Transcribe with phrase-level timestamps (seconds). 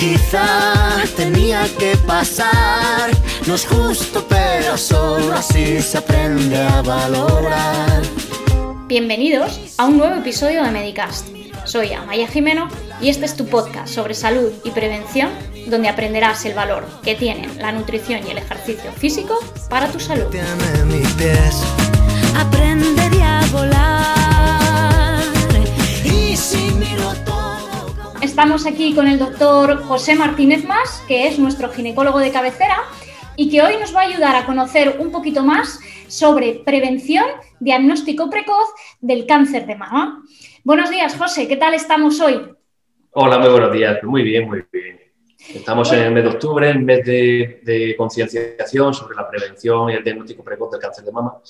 [0.00, 3.10] Quizá tenía que pasar,
[3.46, 8.00] no es justo, pero solo así se aprende a valorar.
[8.86, 11.26] Bienvenidos a un nuevo episodio de Medicast.
[11.66, 12.68] Soy Amaya Jimeno
[13.02, 15.28] y este es tu podcast sobre salud y prevención,
[15.66, 20.28] donde aprenderás el valor que tienen la nutrición y el ejercicio físico para tu salud.
[20.30, 21.62] Tiene mis pies.
[22.38, 25.24] Aprenderé a volar.
[26.06, 27.29] Y si miro todo.
[28.22, 32.82] Estamos aquí con el doctor José Martínez Más, que es nuestro ginecólogo de cabecera
[33.34, 37.24] y que hoy nos va a ayudar a conocer un poquito más sobre prevención,
[37.60, 38.68] diagnóstico precoz
[39.00, 40.22] del cáncer de mama.
[40.64, 42.42] Buenos días, José, ¿qué tal estamos hoy?
[43.12, 44.02] Hola, muy buenos días.
[44.02, 45.00] Muy bien, muy bien.
[45.54, 49.94] Estamos en el mes de octubre, en mes de, de concienciación sobre la prevención y
[49.94, 51.40] el diagnóstico precoz del cáncer de mama.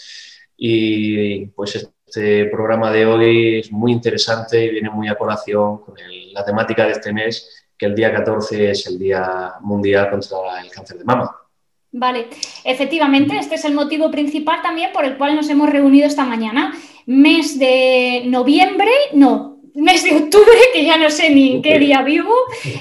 [0.56, 5.94] Y pues este programa de hoy es muy interesante y viene muy a colación con
[6.32, 10.70] la temática de este mes, que el día 14 es el Día Mundial contra el
[10.70, 11.30] Cáncer de Mama.
[11.92, 12.26] Vale,
[12.64, 16.74] efectivamente, este es el motivo principal también por el cual nos hemos reunido esta mañana.
[17.06, 22.02] Mes de noviembre, no, mes de octubre, que ya no sé ni en qué día
[22.02, 22.34] vivo,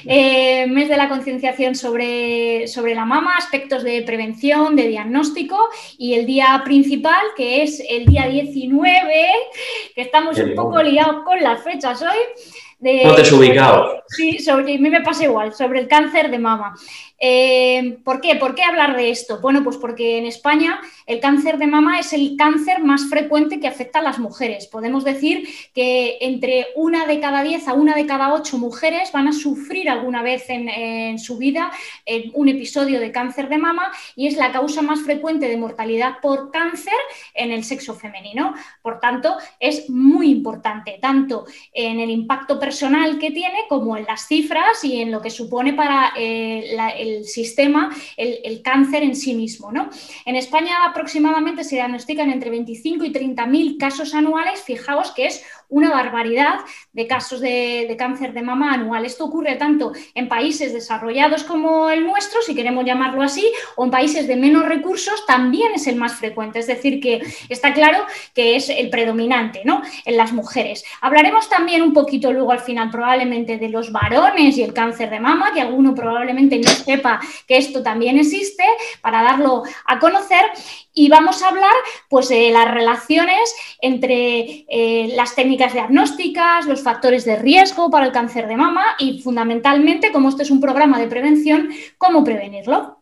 [0.06, 5.58] eh, mes de la concienciación sobre, sobre la mama, aspectos de prevención, de diagnóstico
[5.98, 9.28] y el día principal, que es el día 19,
[9.96, 12.18] que estamos un poco liados con las fechas hoy.
[12.80, 14.04] De, Hemos desubicado.
[14.08, 16.74] Sí, sobre, a mí me pasa igual, sobre el cáncer de mama.
[17.20, 18.36] Eh, ¿Por qué?
[18.36, 19.40] ¿Por qué hablar de esto?
[19.42, 23.68] Bueno, pues porque en España el cáncer de mama es el cáncer más frecuente que
[23.68, 24.68] afecta a las mujeres.
[24.68, 29.28] Podemos decir que entre una de cada diez a una de cada ocho mujeres van
[29.28, 31.72] a sufrir alguna vez en, su vida
[32.06, 36.18] eh, un episodio de cáncer de mama y es la causa más frecuente de mortalidad
[36.22, 36.94] por cáncer
[37.34, 38.54] en el sexo femenino.
[38.82, 44.28] Por tanto, es muy importante, tanto en el impacto personal que tiene como en las
[44.28, 49.34] cifras y en lo que supone para eh, el sistema el, el cáncer en sí
[49.34, 49.72] mismo.
[49.72, 49.90] ¿no?
[50.26, 54.62] En España aproximadamente se diagnostican entre 25 y 30 mil casos anuales.
[54.62, 56.60] Fijaos que es una barbaridad
[56.92, 59.06] de casos de, cáncer de mama anual.
[59.06, 63.92] Esto ocurre tanto en países desarrollados como el nuestro, si queremos llamarlo así, o en
[63.92, 66.60] países de menos recursos, también es el más frecuente.
[66.60, 69.82] Es decir, que está claro que es el predominante ¿no?
[70.06, 70.84] en las mujeres.
[71.02, 75.20] Hablaremos también un poquito luego al final probablemente de los varones y el cáncer de
[75.20, 78.64] mama, que alguno probablemente no sepa que esto también existe,
[79.02, 80.46] para darlo a conocer.
[80.94, 81.72] Y vamos a hablar
[82.10, 88.12] pues, de las relaciones entre eh, las técnicas diagnósticas, los factores de riesgo para el
[88.12, 93.00] cáncer de mama y fundamentalmente, como este es un programa de prevención, cómo prevenirlo.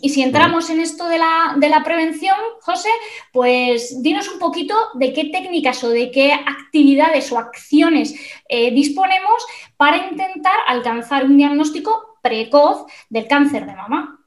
[0.00, 2.88] Y si entramos en esto de la, de la prevención, José,
[3.32, 8.14] pues dinos un poquito de qué técnicas o de qué actividades o acciones
[8.48, 9.44] eh, disponemos
[9.76, 14.20] para intentar alcanzar un diagnóstico precoz del cáncer de mama.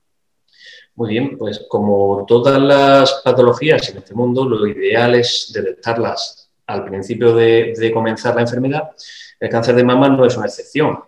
[0.95, 6.85] Muy bien, pues como todas las patologías en este mundo, lo ideal es detectarlas al
[6.85, 8.91] principio de, comenzar la enfermedad.
[9.39, 10.99] El cáncer de mama no es una excepción.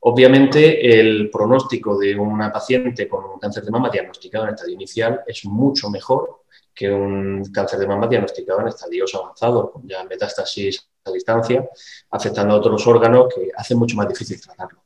[0.00, 5.20] Obviamente, el pronóstico de una paciente con un cáncer de mama diagnosticado en estadio inicial
[5.26, 6.42] es mucho mejor
[6.74, 11.68] que un cáncer de mama diagnosticado en estadios avanzados, ya metástasis a distancia,
[12.10, 14.82] afectando a otros órganos que hace mucho más difícil tratarlo.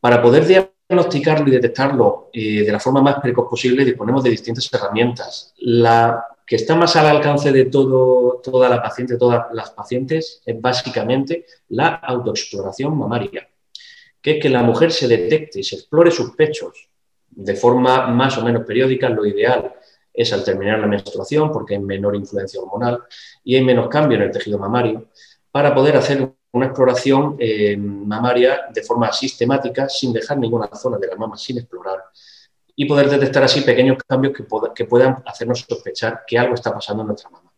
[0.00, 4.68] Para poder diagnosticarlo y detectarlo eh, de la forma más precoz posible, disponemos de distintas
[4.72, 5.52] herramientas.
[5.58, 10.60] La que está más al alcance de todo, toda la paciente, todas las pacientes, es
[10.60, 13.48] básicamente la autoexploración mamaria,
[14.20, 16.90] que es que la mujer se detecte y se explore sus pechos
[17.30, 19.74] de forma más o menos periódica, lo ideal
[20.12, 23.02] es al terminar la menstruación, porque hay menor influencia hormonal
[23.42, 25.08] y hay menos cambio en el tejido mamario,
[25.50, 31.08] para poder hacer una exploración eh, mamaria de forma sistemática, sin dejar ninguna zona de
[31.08, 32.04] la mama sin explorar,
[32.76, 34.34] y poder detectar así pequeños cambios
[34.74, 37.52] que, puedan hacernos sospechar que algo está pasando en nuestra mama.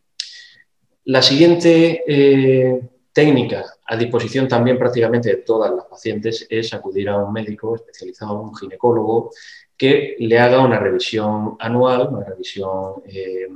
[1.04, 2.80] La siguiente eh,
[3.12, 8.40] técnica a disposición también prácticamente de todas las pacientes es acudir a un médico especializado,
[8.40, 9.30] un ginecólogo,
[9.76, 13.46] que le haga una revisión anual, una revisión eh,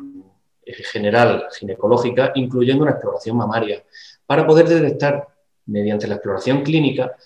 [0.67, 3.83] general ginecológica, incluyendo una exploración mamaria,
[4.27, 5.27] para poder detectar
[5.67, 7.17] mediante la exploración clínica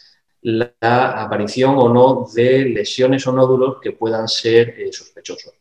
[0.45, 5.55] la aparición o no de lesiones o nódulos que puedan ser eh, sospechosos.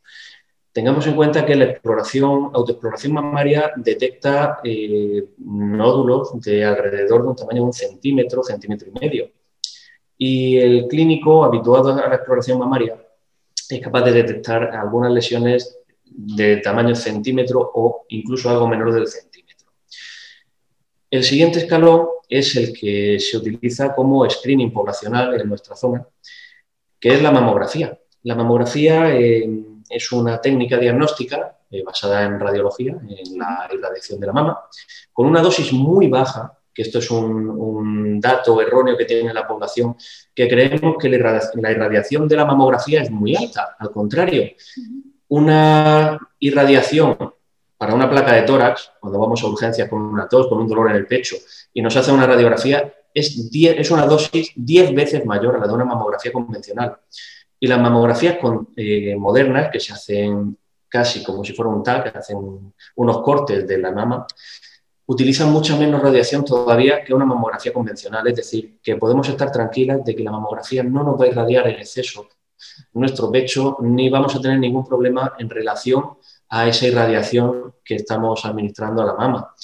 [0.73, 7.35] Tengamos en cuenta que la exploración, autoexploración mamaria detecta eh, nódulos de alrededor de un
[7.35, 9.31] tamaño de un centímetro, centímetro y medio.
[10.17, 12.97] Y el clínico habituado a la exploración mamaria
[13.69, 19.32] es capaz de detectar algunas lesiones de tamaño centímetro o incluso algo menor del centímetro.
[21.13, 26.07] El siguiente escalón es el que se utiliza como screening poblacional en nuestra zona,
[26.99, 27.95] que es la mamografía.
[28.23, 29.47] La mamografía eh,
[29.87, 34.59] es una técnica diagnóstica eh, basada en radiología, en la irradiación de la mama,
[35.11, 39.95] con una dosis muy baja, que esto es un, dato erróneo que tiene la población,
[40.33, 43.75] que creemos que la irradiación de la mamografía es muy alta.
[43.77, 44.49] Al contrario,
[45.27, 47.35] una irradiación
[47.83, 50.89] para una placa de tórax, cuando vamos a urgencias con una tos, con un dolor
[50.91, 51.35] en el pecho,
[51.73, 55.83] y nos hace una radiografía, es, una dosis 10 veces mayor a la de una
[55.83, 56.95] mamografía convencional.
[57.59, 58.37] Y las mamografías
[58.77, 60.57] eh, modernas, que se hacen
[60.87, 64.25] casi como si fuera un TAC, que hacen unos cortes de la mama,
[65.07, 68.25] utilizan mucha menos radiación todavía que una mamografía convencional.
[68.29, 71.67] Es decir, que podemos estar tranquilas de que la mamografía no nos va a irradiar
[71.67, 72.29] en exceso
[72.93, 76.13] nuestro pecho, ni vamos a tener ningún problema en relación
[76.55, 79.55] a esa irradiación que estamos administrando a la mama.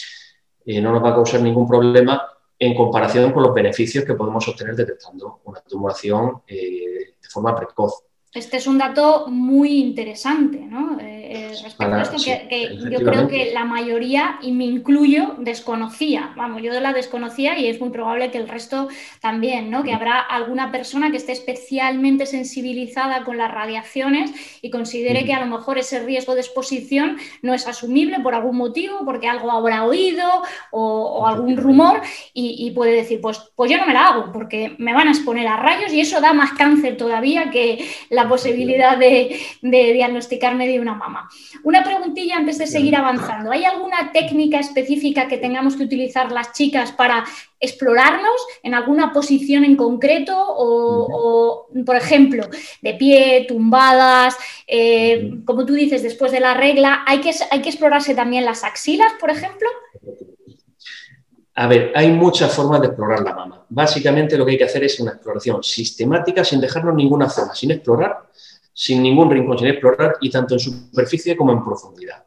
[0.66, 2.28] Eh, no nos va a causar ningún problema
[2.58, 8.06] en comparación con los beneficios que podemos obtener detectando una tumoración eh, de forma precoz.
[8.32, 11.00] Este es un dato muy interesante, ¿no?
[11.00, 16.34] Eh, eh, respecto a esto, que, yo creo que la mayoría, y me incluyo, desconocía.
[16.36, 18.88] Vamos, yo la desconocía y es muy probable que el resto
[19.20, 19.84] también, ¿no?
[19.84, 24.32] Que habrá alguna persona que esté especialmente sensibilizada con las radiaciones
[24.62, 28.58] y considere que a lo mejor ese riesgo de exposición no es asumible por algún
[28.58, 32.02] motivo, porque algo habrá oído o, algún rumor
[32.34, 35.48] y, puede decir, pues, pues yo no me la hago porque me van a exponer
[35.48, 40.96] a rayos y eso da más cáncer todavía que la posibilidad de, diagnosticarme de una
[40.96, 41.30] mama.
[41.64, 43.52] Una preguntilla antes de seguir avanzando.
[43.52, 47.24] ¿Hay alguna técnica específica que tengamos que utilizar las chicas para
[47.60, 52.48] explorarnos en alguna posición en concreto o, por ejemplo,
[52.82, 54.38] de pie, tumbadas,
[54.68, 58.64] eh, como tú dices, después de la regla, ¿hay que, ¿hay que explorarse también las
[58.64, 59.68] axilas, por ejemplo?
[61.60, 63.66] A ver, hay muchas formas de explorar la mama.
[63.68, 67.72] Básicamente lo que hay que hacer es una exploración sistemática sin dejarnos ninguna zona, sin
[67.72, 68.30] explorar,
[68.74, 72.24] sin ningún rincón, sin explorar y tanto en superficie como en profundidad.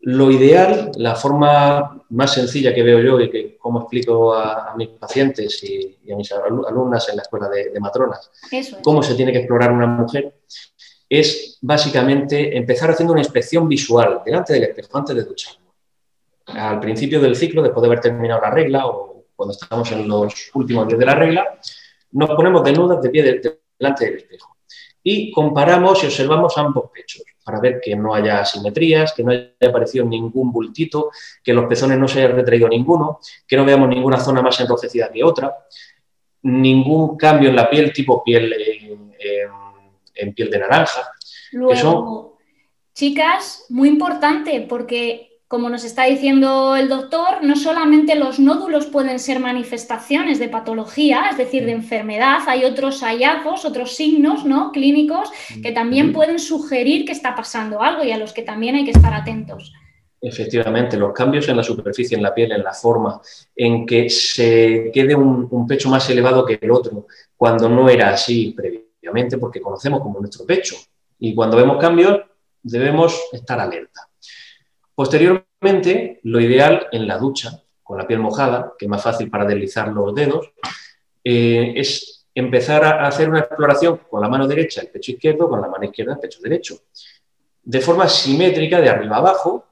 [0.00, 4.88] Lo ideal, la forma más sencilla que veo yo y que como explico a, mis
[4.88, 8.30] pacientes y, a mis alumnas en la escuela de, matronas,
[8.82, 10.34] cómo se tiene que explorar una mujer,
[11.08, 15.54] es básicamente empezar haciendo una inspección visual delante del espejo antes de duchar
[16.56, 20.50] al principio del ciclo, después de haber terminado la regla o cuando estamos en los
[20.54, 21.58] últimos días de la regla,
[22.12, 23.40] nos ponemos desnudas de pie
[23.78, 24.56] delante del espejo
[25.02, 29.54] y comparamos y observamos ambos pechos para ver que no haya asimetrías, que no haya
[29.66, 31.10] aparecido ningún bultito,
[31.42, 35.10] que los pezones no se hayan retraído ninguno, que no veamos ninguna zona más enrojecida
[35.10, 35.56] que otra,
[36.42, 38.54] ningún cambio en la piel tipo piel
[40.14, 41.12] en, piel de naranja.
[41.52, 42.36] Luego,
[42.94, 49.18] chicas, muy importante porque como nos está diciendo el doctor, no solamente los nódulos pueden
[49.18, 54.70] ser manifestaciones de patología, es decir, de enfermedad, hay otros hallazgos, otros signos ¿no?
[54.70, 55.28] clínicos
[55.60, 58.92] que también pueden sugerir que está pasando algo y a los que también hay que
[58.92, 59.72] estar atentos.
[60.20, 63.20] Efectivamente, los cambios en la superficie, en la piel, en la forma,
[63.56, 68.10] en que se quede un, un pecho más elevado que el otro, cuando no era
[68.10, 70.76] así previamente, porque conocemos como nuestro pecho.
[71.18, 72.20] Y cuando vemos cambios,
[72.62, 74.06] debemos estar alerta.
[74.94, 75.49] Posteriormente,
[76.22, 79.88] lo ideal en la ducha, con la piel mojada, que es más fácil para deslizar
[79.88, 80.52] los dedos,
[81.22, 85.60] eh, es empezar a hacer una exploración con la mano derecha el pecho izquierdo, con
[85.60, 86.78] la mano izquierda el pecho derecho,
[87.62, 89.66] de forma simétrica de arriba abajo,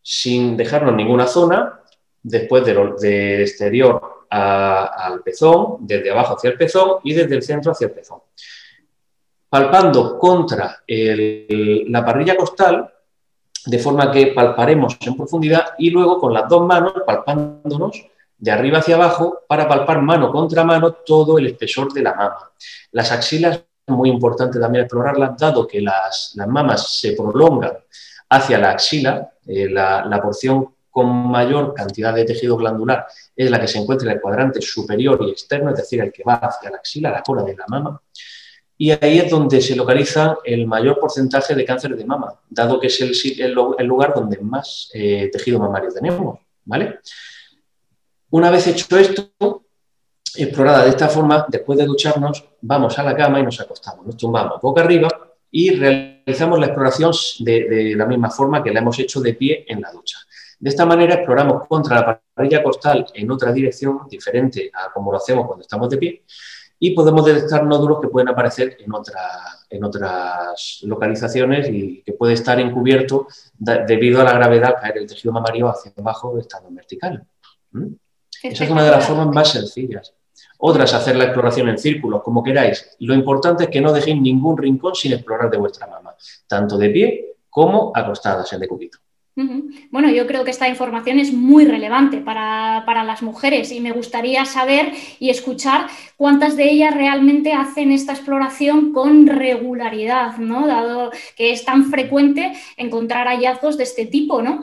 [0.00, 1.80] sin dejarnos ninguna zona,
[2.22, 7.86] después del exterior al pezón, desde abajo hacia el pezón y desde el centro hacia
[7.86, 8.20] el pezón.
[9.48, 12.93] Palpando contra la parrilla costal,
[13.66, 18.04] de forma que palparemos en profundidad y luego con las dos manos palpándonos
[18.36, 22.50] de arriba hacia abajo para palpar mano contra mano todo el espesor de la mama.
[22.92, 27.72] Las axilas muy importante también explorarlas, dado que las, las mamas se prolongan
[28.30, 33.60] hacia la axila, eh, la, la porción con mayor cantidad de tejido glandular es la
[33.60, 36.70] que se encuentra en el cuadrante superior y externo, es decir, el que va hacia
[36.70, 38.00] la axila, la cola de la mama
[38.76, 42.88] y ahí es donde se localiza el mayor porcentaje de cáncer de mama, dado que
[42.88, 46.40] es el, lugar donde más eh, tejido mamario tenemos.
[46.64, 46.98] ¿vale?
[48.30, 49.64] Una vez hecho esto,
[50.36, 54.16] explorada de esta forma, después de ducharnos, vamos a la cama y nos acostamos, nos
[54.16, 55.08] tumbamos boca arriba
[55.50, 59.80] y realizamos la exploración de, la misma forma que la hemos hecho de pie en
[59.80, 60.18] la ducha.
[60.58, 65.18] De esta manera exploramos contra la parrilla costal en otra dirección diferente a como lo
[65.18, 66.24] hacemos cuando estamos de pie
[66.78, 68.92] y podemos detectar nódulos que pueden aparecer en,
[69.70, 73.26] en otras localizaciones y que puede estar encubierto
[73.58, 77.26] debido a la gravedad caer el tejido mamario hacia abajo estando en vertical.
[77.72, 77.86] ¿Mm?
[78.42, 80.12] Esa es una de las formas más sencillas.
[80.58, 82.96] Otras, hacer la exploración en círculos, como queráis.
[83.00, 86.14] Lo importante es que no dejéis ningún rincón sin explorar de vuestra mama,
[86.46, 88.98] tanto de pie como acostadas en decúbito.
[89.36, 94.44] Bueno, yo creo que esta información es muy relevante para, las mujeres y me gustaría
[94.44, 100.68] saber y escuchar cuántas de ellas realmente hacen esta exploración con regularidad, ¿no?
[100.68, 104.62] Dado que es tan frecuente encontrar hallazgos de este tipo, ¿no?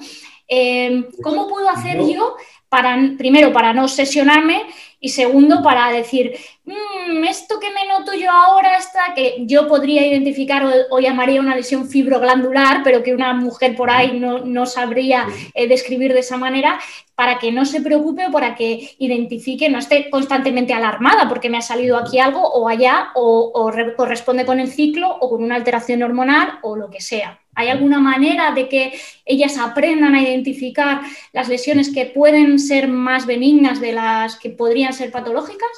[0.54, 2.36] Eh, ¿Cómo puedo hacer yo
[2.68, 4.64] para, primero, para no obsesionarme
[5.00, 10.06] y segundo, para decir, mm, esto que me noto yo ahora, está que yo podría
[10.06, 15.68] identificar o, llamaría una lesión fibroglandular, pero que una mujer por ahí no, sabría eh,
[15.68, 16.80] describir de esa manera,
[17.16, 21.58] para que no se preocupe o para que identifique, no esté constantemente alarmada porque me
[21.58, 26.04] ha salido aquí algo o allá, o corresponde con el ciclo o con una alteración
[26.04, 27.41] hormonal o lo que sea.
[27.56, 28.94] ¿Hay alguna manera de que
[29.26, 31.02] ellas aprendan a identificar
[31.34, 35.70] las lesiones que pueden ser más benignas de las que podrían ser patológicas?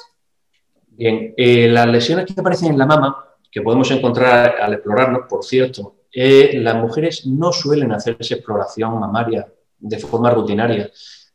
[0.88, 3.16] Bien, eh, las lesiones que aparecen en la mama,
[3.50, 9.00] que podemos encontrar al explorarnos, por cierto, eh, las mujeres no suelen hacer esa exploración
[9.00, 10.90] mamaria de forma rutinaria.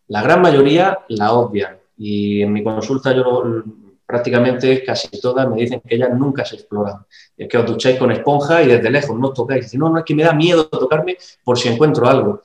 [0.08, 3.64] La gran mayoría la obvian y en mi consulta yo
[4.10, 7.06] prácticamente casi todas me dicen que ellas nunca se exploran.
[7.38, 9.72] Es que os ducháis con esponja y desde lejos no os tocáis.
[9.76, 12.42] No, no, es que me da miedo tocarme por si encuentro algo.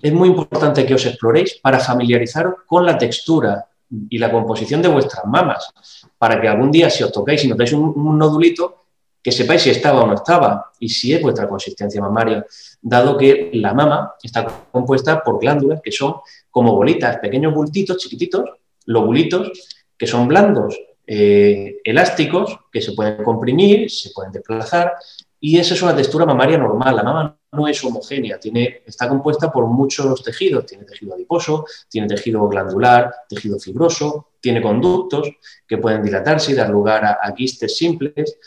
[0.00, 3.66] Es muy importante que os exploréis para familiarizaros con la textura
[4.08, 5.70] y la composición de vuestras mamas,
[6.16, 8.84] para que algún día si os tocáis y notáis un, un nodulito,
[9.22, 12.46] que sepáis si estaba o no estaba y si es vuestra consistencia mamaria,
[12.80, 16.14] dado que la mama está compuesta por glándulas que son
[16.50, 18.48] como bolitas, pequeños bultitos chiquititos,
[18.86, 19.52] lobulitos,
[19.98, 24.94] que son blandos, eh, elásticos, que se pueden comprimir, se pueden desplazar,
[25.40, 26.96] y esa es una textura mamaria normal.
[26.96, 30.66] La mama no es homogénea, tiene, está compuesta por muchos tejidos.
[30.66, 35.30] Tiene tejido adiposo, tiene tejido glandular, tejido fibroso, tiene conductos
[35.66, 38.38] que pueden dilatarse y dar lugar a, quistes simples.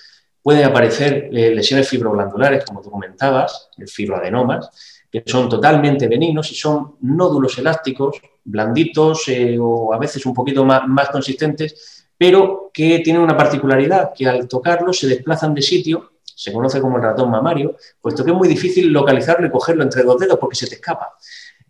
[0.42, 4.70] Pueden aparecer eh, lesiones fibroglandulares, como tú comentabas, el fibroadenomas,
[5.12, 10.64] que son totalmente benignos y son nódulos elásticos, blanditos eh, o a veces un poquito
[10.66, 16.52] más, consistentes, pero que tienen una particularidad, que al tocarlos se desplazan de sitio, se
[16.52, 20.20] conoce como el ratón mamario, puesto que es muy difícil localizarlo y cogerlo entre dos
[20.20, 21.16] dedos porque se te escapa.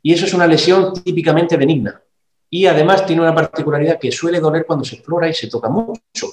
[0.01, 2.01] Y eso es una lesión típicamente benigna.
[2.49, 6.27] Y además tiene una particularidad que suele doler cuando se explora y se toca mucho.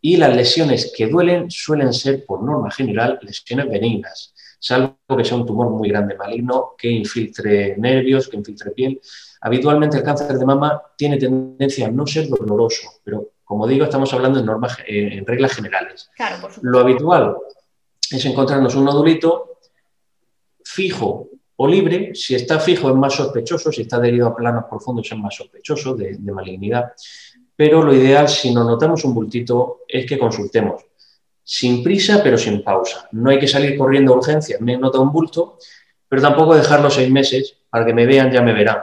[0.00, 4.34] Y las lesiones que duelen suelen ser, por norma general, lesiones benignas
[4.64, 8.98] salvo que sea un tumor muy grande, maligno, que infiltre nervios, que infiltre piel.
[9.42, 14.12] Habitualmente el cáncer de mama tiene tendencia a no ser doloroso, pero como digo, estamos
[14.12, 16.10] hablando en, normas, eh, en reglas generales.
[16.62, 17.36] Lo habitual
[18.10, 19.58] es encontrarnos un nodulito
[20.64, 22.14] fijo o libre.
[22.14, 25.94] Si está fijo es más sospechoso, si está adherido a planos profundos es más sospechoso
[25.94, 26.92] de, de malignidad.
[27.54, 30.84] Pero lo ideal, si nos notamos un bultito, es que consultemos
[31.44, 33.06] sin prisa pero sin pausa.
[33.12, 35.58] No hay que salir corriendo a urgencias, me nota un bulto,
[36.08, 38.78] pero tampoco dejarlo seis meses para que me vean, ya me verán.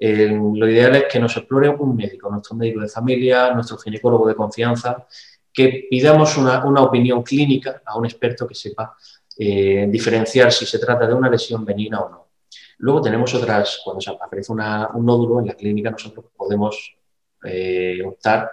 [0.00, 4.34] Lo ideal es que nos explore un médico, nuestro médico de familia, nuestro ginecólogo de
[4.34, 5.06] confianza,
[5.52, 8.96] que pidamos una, opinión clínica a un experto que sepa
[9.36, 12.28] eh, diferenciar si se trata de una lesión benigna o no.
[12.78, 16.96] Luego tenemos otras, cuando aparece un nódulo en la clínica, nosotros podemos
[17.44, 18.50] eh, optar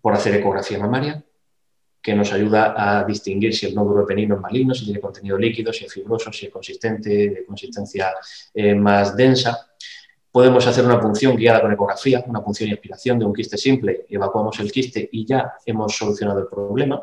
[0.00, 1.22] por hacer ecografía mamaria,
[2.00, 5.72] que nos ayuda a distinguir si el nódulo penino es maligno, si tiene contenido líquido,
[5.72, 8.14] si es fibroso, si es consistente, de consistencia
[8.54, 9.69] eh, más densa.
[10.32, 14.06] Podemos hacer una punción guiada con ecografía, una punción y aspiración de un quiste simple,
[14.08, 17.02] evacuamos el quiste y ya hemos solucionado el problema.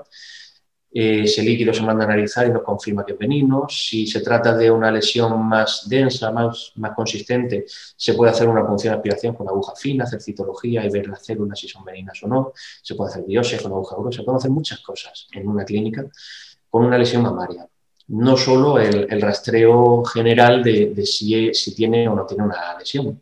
[0.99, 3.67] Eh, ese líquido se manda a analizar y nos confirma que es benigno.
[3.69, 8.65] Si se trata de una lesión más densa, más, más consistente, se puede hacer una
[8.65, 12.23] punción de aspiración con aguja fina, hacer citología y ver las células si son benignas
[12.23, 12.53] o no.
[12.81, 14.17] Se puede hacer biopsia con aguja gruesa.
[14.17, 16.05] Se pueden hacer muchas cosas en una clínica
[16.69, 17.67] con una lesión mamaria.
[18.09, 23.19] No solo el, rastreo general de, si, si, tiene o no tiene una lesión.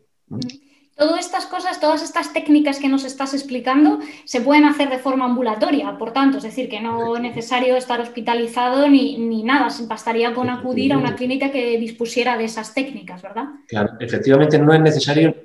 [0.96, 5.26] Todas estas cosas, todas estas técnicas que nos estás explicando se pueden hacer de forma
[5.26, 10.32] ambulatoria, por tanto, es decir, que no es necesario estar hospitalizado ni, ni nada, bastaría
[10.32, 13.44] con acudir a una clínica que dispusiera de esas técnicas, ¿verdad?
[13.68, 15.36] Claro, efectivamente no es necesario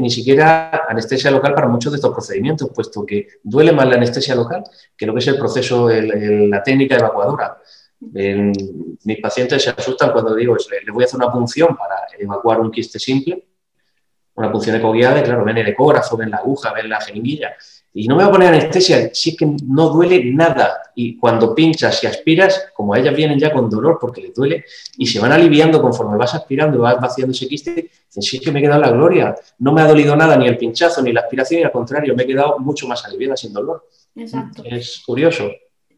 [0.00, 4.36] ni siquiera anestesia local para muchos de estos procedimientos, puesto que duele más la anestesia
[4.36, 4.62] local
[4.96, 7.58] que lo que es el proceso, la técnica evacuadora.
[8.00, 12.70] Mis pacientes se asustan cuando digo, les voy a hacer una punción para evacuar un
[12.70, 13.44] quiste simple
[14.36, 17.54] una punción ecoguiada, y claro, ven el ecógrafo, ven la aguja, ven la jeringuilla.
[17.94, 20.82] Y no me voy a poner anestesia, si es que no duele nada.
[20.94, 24.66] Y cuando pinchas y aspiras, como ellas vienen ya con dolor porque les duele,
[24.98, 28.42] y se van aliviando conforme vas aspirando y vas vaciando ese quiste, dicen, sí es
[28.42, 29.34] que me he quedado la gloria.
[29.58, 32.24] No me ha dolido nada, ni el pinchazo, ni la aspiración, y al contrario, me
[32.24, 33.88] he quedado mucho más aliviada sin dolor.
[34.14, 34.62] Exacto.
[34.66, 35.50] Es curioso.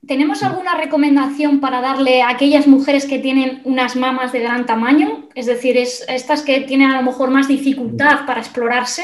[0.06, 5.28] ¿Tenemos alguna recomendación para darle a aquellas mujeres que tienen unas mamas de gran tamaño?
[5.34, 9.02] Es decir, es, estas que tienen a lo mejor más dificultad para explorarse.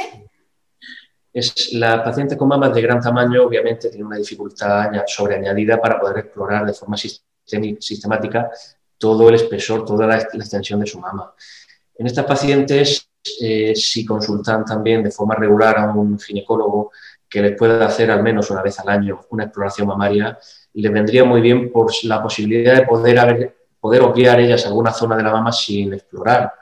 [1.33, 6.19] Es, la paciente con mamas de gran tamaño obviamente tiene una dificultad sobreañadida para poder
[6.19, 8.51] explorar de forma sistemática
[8.97, 11.35] todo el espesor, toda la, extensión de su mama.
[11.97, 13.11] En estas pacientes,
[13.41, 16.93] eh, si consultan también de forma regular a un ginecólogo
[17.29, 20.39] que les pueda hacer al menos una vez al año una exploración mamaria,
[20.75, 25.17] le vendría muy bien por la posibilidad de poder, haber, poder obviar ellas alguna zona
[25.17, 26.53] de la mama sin explorar,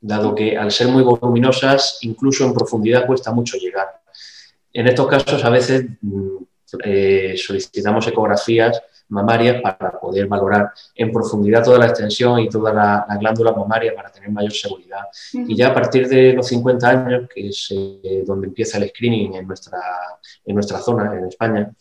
[0.00, 4.00] dado que al ser muy voluminosas, incluso en profundidad cuesta mucho llegar.
[4.72, 6.36] En estos casos a veces mm,
[6.84, 13.06] eh, solicitamos ecografías mamarias para poder valorar en profundidad toda la extensión y toda la,
[13.18, 15.00] glándula mamaria para tener mayor seguridad.
[15.32, 19.34] Y ya a partir de los 50 años, que es eh, donde empieza el screening
[19.34, 19.80] en nuestra,
[20.44, 21.72] en nuestra zona, en España,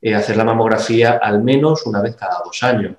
[0.00, 2.96] eh, hacer la mamografía al menos una vez cada dos años.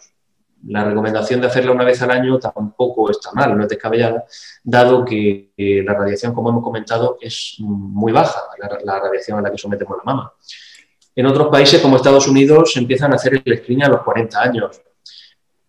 [0.68, 4.26] La recomendación de hacerla una vez al año tampoco está mal, no es descabellada,
[4.64, 8.42] dado que la radiación, como hemos comentado, es muy baja,
[8.84, 10.34] la, radiación a la que sometemos la mama.
[11.16, 14.82] En otros países, como Estados Unidos, empiezan a hacer el screening a los 40 años.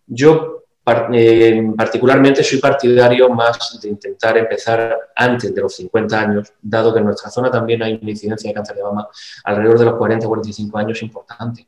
[0.05, 6.93] Yo eh, particularmente soy partidario más de intentar empezar antes de los 50 años, dado
[6.93, 9.07] que en nuestra zona también hay una incidencia de cáncer de mama
[9.45, 11.67] alrededor de los 40-45 años importante.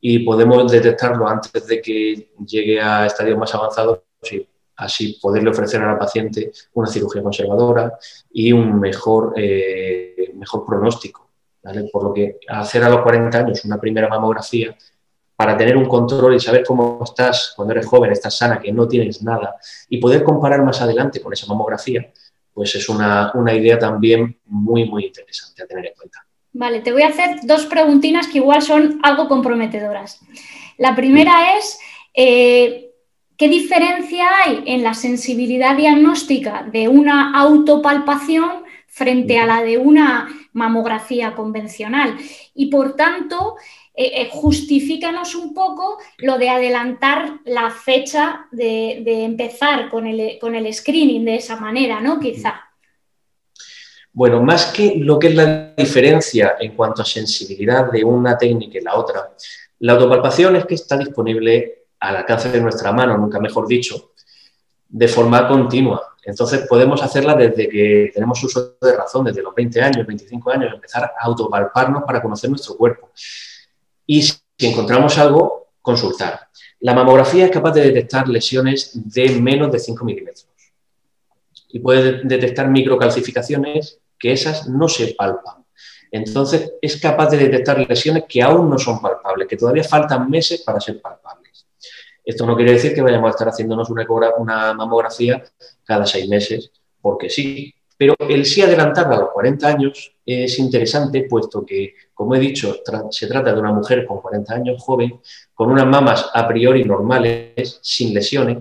[0.00, 4.00] Y podemos detectarlo antes de que llegue a estadios más avanzados
[4.76, 7.96] así poderle ofrecer a la paciente una cirugía conservadora
[8.32, 11.30] y un mejor, eh, mejor pronóstico.
[11.90, 14.76] Por lo que hacer a los 40 años una primera mamografía
[15.36, 18.86] para tener un control y saber cómo estás cuando eres joven, estás sana, que no
[18.86, 19.56] tienes nada,
[19.88, 22.12] y poder comparar más adelante con esa mamografía,
[22.52, 26.24] pues es una, idea también muy, muy interesante a tener en cuenta.
[26.52, 30.20] Vale, te voy a hacer dos preguntinas que igual son algo comprometedoras.
[30.78, 31.80] La primera es,
[32.14, 32.92] eh,
[33.36, 40.28] ¿qué diferencia hay en la sensibilidad diagnóstica de una autopalpación frente a la de una
[40.52, 42.16] mamografía convencional?
[42.54, 43.56] Y por tanto,
[43.96, 50.56] eh, eh, justifícanos un poco lo de adelantar la fecha de, empezar con el, con
[50.56, 52.18] el, screening de esa manera, ¿no?
[52.18, 52.54] Quizá.
[54.12, 58.78] Bueno, más que lo que es la diferencia en cuanto a sensibilidad de una técnica
[58.78, 59.32] y la otra,
[59.78, 64.10] la autopalpación es que está disponible al alcance de nuestra mano, nunca mejor dicho,
[64.88, 66.16] de forma continua.
[66.24, 70.74] Entonces podemos hacerla desde que tenemos uso de razón, desde los 20 años, 25 años,
[70.74, 73.12] empezar a autopalparnos para conocer nuestro cuerpo
[74.06, 76.48] y si encontramos algo, consultar.
[76.80, 80.48] La mamografía es capaz de detectar lesiones de menos de 5 milímetros
[81.68, 85.64] y puede detectar microcalcificaciones que esas no se palpan.
[86.10, 90.62] Entonces, es capaz de detectar lesiones que aún no son palpables, que todavía faltan meses
[90.62, 91.66] para ser palpables.
[92.24, 94.06] Esto no quiere decir que vayamos a estar haciéndonos una,
[94.38, 95.42] una mamografía
[95.82, 96.70] cada seis meses,
[97.02, 102.34] porque sí, pero el sí adelantarla a los 40 años es interesante, puesto que, como
[102.34, 102.76] he dicho,
[103.10, 105.20] se trata de una mujer con 40 años, joven,
[105.52, 108.58] con unas mamas a priori normales, sin lesiones,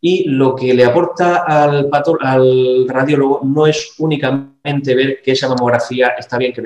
[0.00, 1.90] y lo que le aporta al,
[2.20, 6.62] al radiólogo no es únicamente ver que esa mamografía está bien, que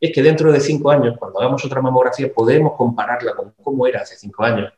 [0.00, 4.00] es que dentro de cinco años, cuando hagamos otra mamografía, podemos compararla con cómo era
[4.00, 4.72] hace cinco años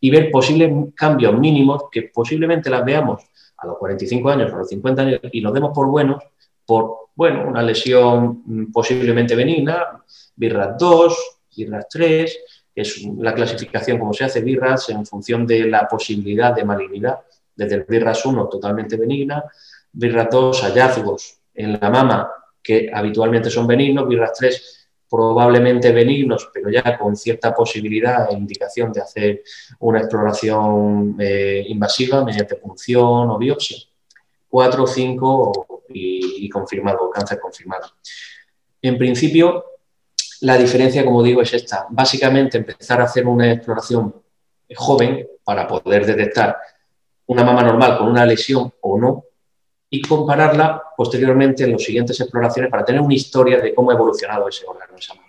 [0.00, 3.22] y ver posibles cambios mínimos que posiblemente las veamos
[3.58, 6.22] a los 45 años, a los 50 años, y nos demos por buenos
[6.64, 10.02] por, bueno, una lesión mm, posiblemente benigna,
[10.36, 12.38] BIRRAS 2, BIRRAS 3,
[12.74, 17.20] que es la clasificación como se hace BIRRAS en función de la posibilidad de malignidad,
[17.56, 19.44] desde el BIRRAS 1 totalmente benigna,
[19.92, 22.30] BIRRAS 2 hallazgos en la mama
[22.62, 24.77] que habitualmente son benignos, BIRRAS 3
[25.10, 29.42] probablemente benignos, pero ya con cierta posibilidad e indicación de hacer
[29.80, 33.78] una exploración eh, invasiva mediante punción o biopsia.
[34.48, 37.88] Cuatro, cinco y, confirmado, cáncer confirmado.
[38.80, 39.64] En principio,
[40.40, 41.86] la diferencia, como digo, es esta.
[41.90, 44.14] Básicamente, empezar a hacer una exploración
[44.74, 46.56] joven para poder detectar
[47.26, 49.24] una mama normal con una lesión o no
[49.90, 54.48] y compararla posteriormente en las siguientes exploraciones para tener una historia de cómo ha evolucionado
[54.48, 55.28] ese órgano, esa mama.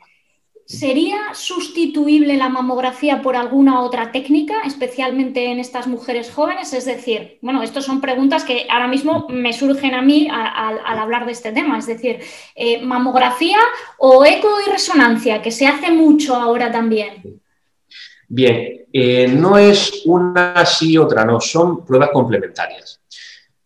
[0.70, 6.74] ¿Sería sustituible la mamografía por alguna otra técnica, especialmente en estas mujeres jóvenes?
[6.74, 11.26] Es decir, bueno, estas son preguntas que ahora mismo me surgen a mí al, hablar
[11.26, 11.80] de este tema.
[11.80, 12.20] Es decir,
[12.54, 13.58] eh, mamografía
[13.98, 17.42] o eco y resonancia, que se hace mucho ahora también.
[18.28, 22.99] Bien, eh, no es una sí otra, no, son pruebas complementarias.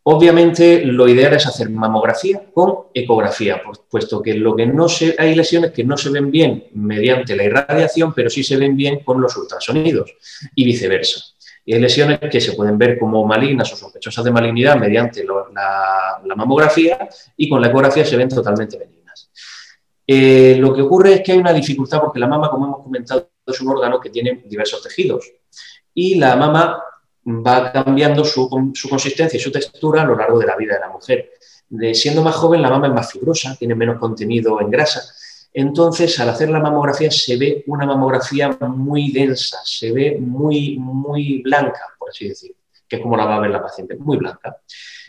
[0.05, 5.33] Obviamente lo ideal es hacer mamografía con ecografía, puesto que lo que no se, hay
[5.33, 9.21] lesiones que no se ven bien mediante la irradiación, pero sí se ven bien con
[9.21, 10.13] los ultrasonidos
[10.55, 11.23] y viceversa.
[11.65, 16.35] Y hay lesiones que se pueden ver como malignas o sospechosas de malignidad mediante la,
[16.35, 19.29] mamografía y con la ecografía se ven totalmente benignas.
[20.05, 23.29] Eh, lo que ocurre es que hay una dificultad porque la mama, como hemos comentado,
[23.47, 25.31] es un órgano que tiene diversos tejidos
[25.93, 26.83] y la mama
[27.25, 30.89] va cambiando su, consistencia y su textura a lo largo de la vida de la
[30.89, 31.31] mujer.
[31.93, 35.01] Siendo más joven, la mama es más fibrosa, tiene menos contenido en grasa.
[35.53, 41.41] Entonces, al hacer la mamografía, se ve una mamografía muy densa, se ve muy, muy
[41.43, 42.55] blanca, por así decir,
[42.87, 44.57] que es como la va a ver la paciente, muy blanca.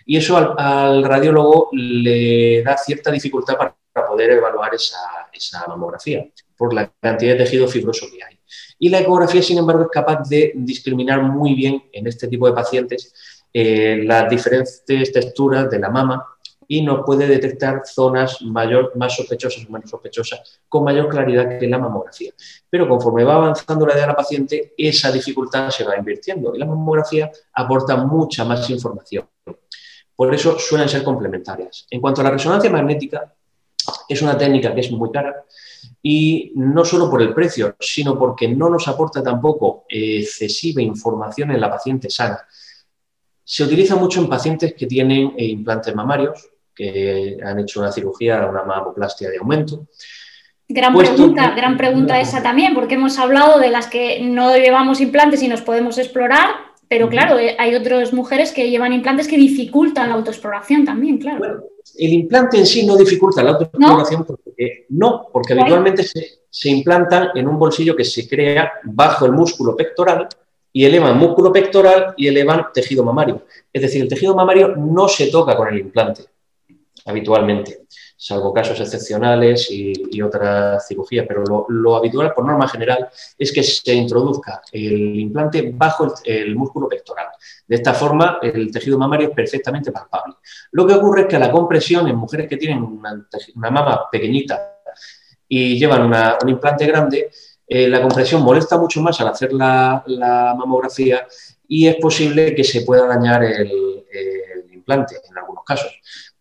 [0.07, 3.74] Y eso al, radiólogo le da cierta dificultad para,
[4.09, 4.98] poder evaluar esa,
[5.33, 8.34] esa mamografía, por la cantidad de tejido fibroso que hay.
[8.79, 12.53] Y la ecografía, sin embargo, es capaz de discriminar muy bien en este tipo de
[12.53, 13.13] pacientes
[13.53, 16.27] eh, las diferentes texturas de la mama
[16.67, 21.67] y nos puede detectar zonas mayor, más sospechosas o menos sospechosas con mayor claridad que
[21.67, 22.33] la mamografía.
[22.69, 26.59] Pero conforme va avanzando la edad de la paciente, esa dificultad se va invirtiendo y
[26.59, 29.29] la mamografía aporta mucha más información.
[30.17, 31.87] Por eso suelen ser complementarias.
[31.91, 33.35] En cuanto a la resonancia magnética,
[34.09, 35.45] es una técnica que es muy cara,
[36.03, 41.61] y no solo por el precio, sino porque no nos aporta tampoco excesiva información en
[41.61, 42.38] la paciente sana.
[43.42, 48.47] Se utiliza mucho en pacientes que tienen eh, implantes mamarios, que han hecho una cirugía,
[48.47, 49.87] una mamoplastia de aumento.
[50.66, 55.42] Gran pregunta, gran pregunta esa también, porque hemos hablado de las que no llevamos implantes
[55.42, 60.09] y nos podemos explorar, pero claro, eh, hay otras mujeres que llevan implantes que dificultan
[60.09, 61.64] la autoexploración también, claro.
[61.97, 67.49] El implante en sí no dificulta la autoexploración porque no, porque habitualmente se, implantan en
[67.49, 70.29] un bolsillo que se crea bajo el músculo pectoral
[70.73, 73.42] y elevan músculo pectoral y elevan tejido mamario.
[73.73, 76.25] Es decir, el tejido mamario no se toca con el implante
[77.07, 83.63] habitualmente, salvo casos excepcionales y, otras cirugías, pero lo, habitual, por norma general, es que
[83.63, 87.27] se introduzca el implante bajo el músculo pectoral.
[87.67, 90.37] De esta forma, el tejido mamario es perfectamente palpable.
[90.73, 94.81] Lo que ocurre es que la compresión en mujeres que tienen una, mama pequeñita
[95.49, 96.03] y llevan
[96.43, 97.31] un implante grande,
[97.67, 100.05] eh, la compresión molesta mucho más al hacer la,
[100.57, 101.27] mamografía
[101.67, 103.71] y es posible que se pueda dañar el,
[104.73, 105.91] implante en algunos casos.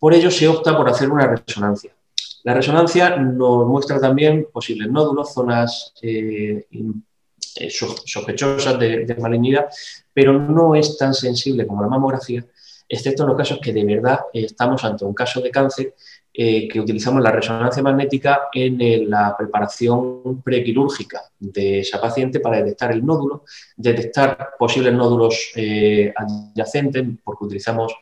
[0.04, 1.96] Por ello se opta por hacer una resonancia.
[2.44, 6.68] La resonancia nos muestra también posibles nódulos, zonas eh,
[7.56, 9.68] eh, sospechosas de, malignidad,
[10.12, 12.46] pero no es tan sensible como la mamografía,
[12.90, 15.96] excepto en los casos que de verdad estamos ante un caso de cáncer
[16.34, 22.92] eh, que utilizamos la resonancia magnética en la preparación prequirúrgica de esa paciente para detectar
[22.92, 23.46] el nódulo,
[23.78, 27.94] detectar posibles nódulos adyacentes, porque utilizamos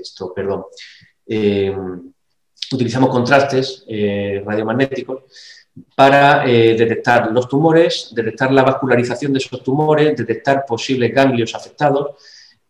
[0.00, 0.64] esto, perdón,
[2.72, 3.84] utilizamos contrastes
[4.44, 5.22] radiomagnéticos
[5.94, 12.16] para eh, detectar los tumores, detectar la vascularización de esos tumores, detectar posibles ganglios afectados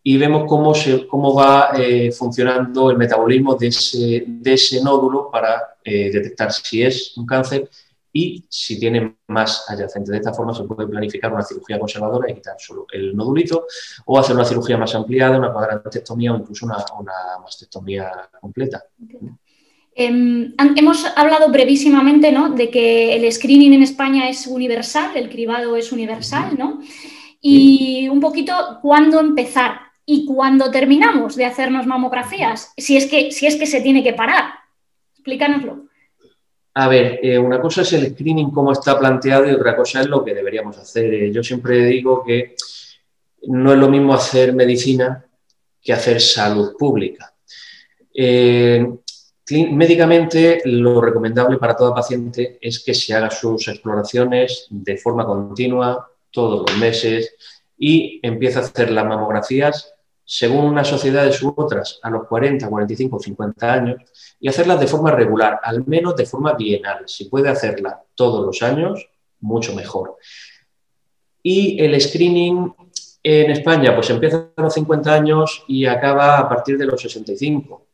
[0.03, 0.73] y vemos cómo,
[1.09, 6.83] cómo va eh, funcionando el metabolismo de ese, de ese nódulo para eh, detectar si
[6.83, 7.69] es un cáncer
[8.17, 10.11] y si tiene más adyacente.
[10.11, 13.67] De esta forma se puede planificar una cirugía conservadora y quitar solo el nodulito
[14.05, 18.83] o hacer una cirugía más ampliada, una cuadrantectomía o incluso una, una mastectomía completa.
[19.93, 22.49] Em, hemos hablado brevísimamente ¿no?
[22.49, 26.81] de que el screening en España es universal, el cribado es universal, ¿no?
[27.39, 33.45] Y un poquito cuándo empezar y cuándo terminamos de hacernos mamografías, si es que, si
[33.45, 34.45] es que se tiene que parar.
[35.13, 35.86] Explícanoslo.
[36.79, 40.07] A ver, eh, una cosa es el screening como está planteado y otra cosa es
[40.07, 41.11] lo que deberíamos hacer.
[41.11, 42.55] Eh, yo siempre digo que
[43.47, 45.25] no es lo mismo hacer medicina
[45.81, 47.33] que hacer salud pública.
[48.13, 48.85] Eh,
[49.49, 56.11] Médicamente, lo recomendable para toda paciente es que se haga sus exploraciones de forma continua,
[56.29, 57.33] todos los meses,
[57.77, 59.95] y empiece a hacer las mamografías
[60.29, 64.01] según unas sociedades u otras, a los 40, 45, 50 años
[64.41, 67.03] y hacerlas de forma regular, al menos de forma bienal.
[67.07, 69.09] Si puede hacerla todos los años,
[69.39, 70.17] mucho mejor.
[71.41, 72.73] Y el screening
[73.23, 77.87] en España, pues empieza a los 50 años y acaba a partir de los 65.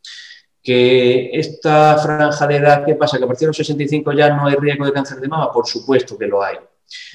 [0.63, 3.19] Que esta franja de edad, ¿qué pasa?
[3.19, 5.67] Que a partir de los 65 ya no hay riesgo de cáncer de mama, por
[5.67, 6.58] supuesto que lo hay.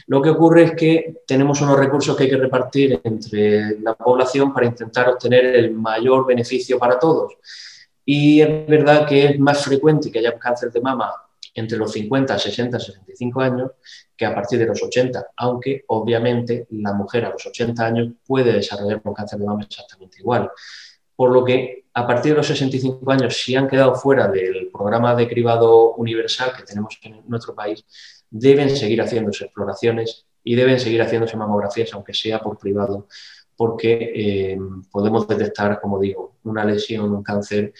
[0.06, 4.52] Lo que ocurre es que tenemos unos recursos que hay que repartir entre la población
[4.52, 7.34] para intentar obtener el mayor beneficio para todos.
[8.04, 11.12] Y es verdad que es más frecuente que haya cáncer de mama
[11.54, 13.70] entre los 50, 60, 65 años
[14.16, 18.52] que a partir de los 80, aunque obviamente la mujer a los 80 años puede
[18.52, 20.50] desarrollar un cáncer de mama exactamente igual.
[21.14, 25.16] Por lo que a partir de los 65 años, si han quedado fuera del programa
[25.16, 27.84] de cribado universal que tenemos en nuestro país,
[28.30, 33.06] deben seguir haciéndose exploraciones y deben seguir haciéndose mamografías, aunque sea por privado,
[33.56, 34.58] porque eh,
[34.90, 37.72] podemos detectar, como digo, una lesión, un cáncer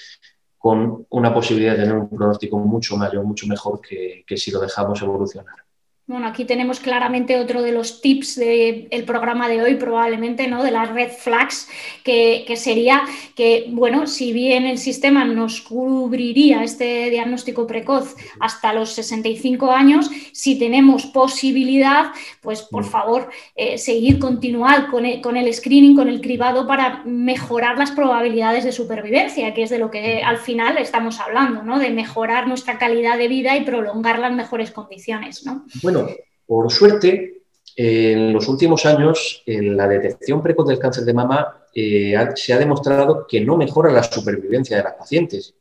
[0.57, 5.01] con una posibilidad de tener un pronóstico mucho mayor, mucho mejor que si lo dejamos
[5.01, 5.67] evolucionar.
[6.09, 10.64] Bueno, aquí tenemos claramente otro de los tips del programa de hoy, probablemente, ¿no?
[10.64, 11.68] De las red flags,
[12.03, 13.03] que, sería
[13.35, 20.11] que, bueno, si bien el sistema nos cubriría este diagnóstico precoz hasta los 65 años,
[20.33, 22.07] si tenemos posibilidad,
[22.40, 22.88] pues por mm.
[22.88, 27.90] favor, eh, seguir, continuar con el, con el screening, con el cribado para mejorar las
[27.90, 31.79] probabilidades de supervivencia, que es de lo que al final estamos hablando, ¿no?
[31.79, 35.66] De mejorar nuestra calidad de vida y prolongar las mejores condiciones, ¿no?
[35.83, 35.98] Bueno,
[36.47, 37.43] por suerte,
[37.81, 42.59] en los últimos años, en la detección precoz del cáncer de mama eh, se ha
[42.59, 45.55] demostrado que no mejora la supervivencia de las pacientes.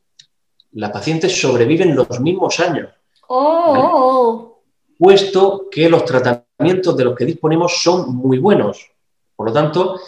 [0.71, 2.89] Las pacientes sobreviven los mismos años.
[3.27, 4.63] Oh.
[4.97, 8.89] Puesto que los tratamientos de los que disponemos son muy buenos.
[9.35, 9.99] Por lo tanto,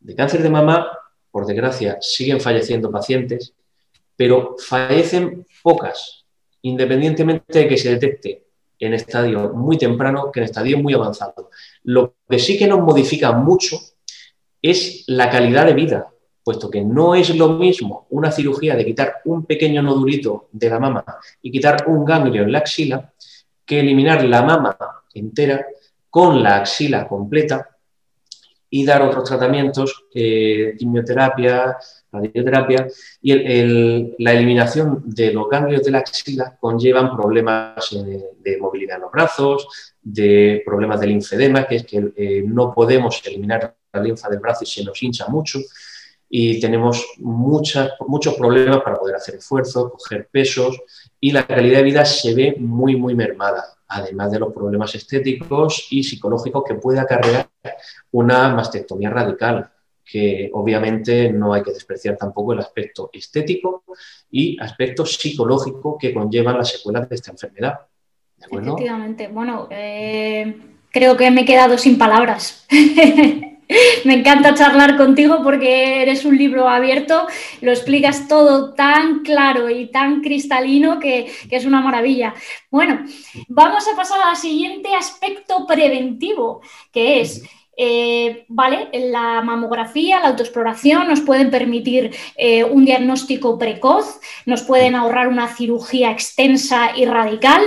[0.00, 0.90] de cáncer de mama,
[1.30, 3.52] por desgracia, siguen falleciendo pacientes,
[4.16, 6.24] pero fallecen pocas,
[6.62, 8.47] independientemente de que se detecte
[8.78, 11.50] en estadio muy temprano que en estadio muy avanzado.
[11.84, 13.76] Lo que sí que nos modifica mucho
[14.62, 16.08] es la calidad de vida,
[16.42, 20.78] puesto que no es lo mismo una cirugía de quitar un pequeño nodulito de la
[20.78, 21.04] mama
[21.42, 23.12] y quitar un ganglio en la axila
[23.64, 24.76] que eliminar la mama
[25.14, 25.66] entera
[26.10, 27.77] con la axila completa
[28.70, 31.76] y dar otros tratamientos, eh, quimioterapia,
[32.12, 32.86] radioterapia,
[33.22, 39.02] y la eliminación de los ganglios de la axila conllevan problemas eh, de movilidad en
[39.02, 39.68] los brazos,
[40.02, 44.64] de problemas del linfedema, que es que eh, no podemos eliminar la linfa del brazo
[44.64, 45.58] y se nos hincha mucho,
[46.30, 50.78] y tenemos muchos problemas para poder hacer esfuerzos, coger pesos,
[51.18, 55.88] y la calidad de vida se ve muy, muy mermada, además de los problemas estéticos
[55.90, 57.48] y psicológicos que puede acarrear
[58.12, 59.70] una mastectomía radical
[60.04, 63.84] que obviamente no hay que despreciar tampoco el aspecto estético
[64.30, 67.80] y aspecto psicológico que conllevan las secuelas de esta enfermedad.
[68.40, 69.28] Efectivamente.
[69.28, 70.56] Bueno, eh,
[70.90, 72.66] creo que me he quedado sin palabras.
[74.04, 77.26] me encanta charlar contigo porque eres un libro abierto,
[77.60, 82.34] lo explicas todo tan claro y tan cristalino que, es una maravilla.
[82.70, 83.04] Bueno,
[83.48, 86.60] vamos a pasar al siguiente aspecto preventivo,
[86.92, 87.42] que es
[87.80, 88.88] eh, ¿vale?
[88.92, 95.46] La mamografía, la autoexploración nos pueden permitir eh, un diagnóstico precoz, nos pueden ahorrar una
[95.46, 97.62] cirugía extensa y radical,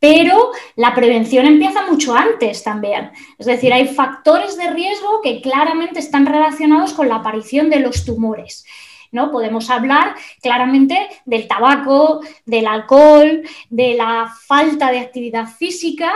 [0.00, 3.12] pero la prevención empieza mucho antes también.
[3.38, 8.04] Es decir, hay factores de riesgo que claramente están relacionados con la aparición de los
[8.06, 8.64] tumores.
[9.12, 9.30] ¿No?
[9.30, 16.12] Podemos hablar claramente del tabaco, del alcohol, de la falta de actividad física,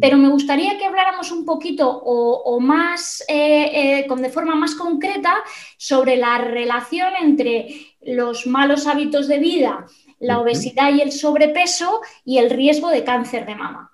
[0.00, 4.74] pero me gustaría que habláramos un poquito o, más, eh, eh, con, de forma más
[4.74, 5.34] concreta
[5.76, 9.86] sobre la relación entre los malos hábitos de vida,
[10.18, 13.90] la obesidad y el sobrepeso y el riesgo de cáncer de mama.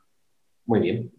[0.65, 1.13] Muy bien.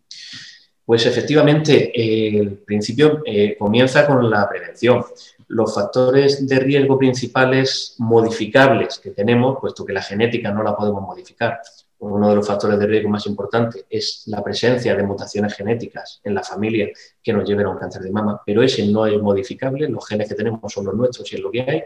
[0.88, 1.92] Pues efectivamente,
[2.40, 5.04] el principio eh, comienza con la prevención
[5.50, 11.02] los factores de riesgo principales modificables que tenemos, puesto que la genética no la podemos
[11.02, 11.60] modificar.
[12.00, 16.34] Uno de los factores de riesgo más importantes es la presencia de mutaciones genéticas en
[16.34, 16.88] la familia
[17.22, 20.30] que nos lleven a un cáncer de mama, pero ese no es modificable, los genes
[20.30, 21.84] que tenemos son los nuestros y es lo que hay.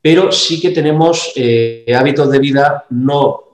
[0.00, 2.86] Pero sí que tenemos eh, hábitos de vida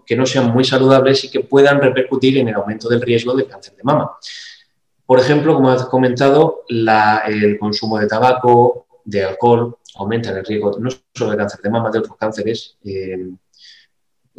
[0.07, 3.47] que no sean muy saludables y que puedan repercutir en el aumento del riesgo de
[3.47, 4.13] cáncer de mama.
[5.13, 10.89] Por ejemplo, como has comentado, el consumo de tabaco, de alcohol aumentan el riesgo no
[11.15, 12.79] solo de cáncer de mama, de otros cánceres.
[12.83, 13.29] Eh,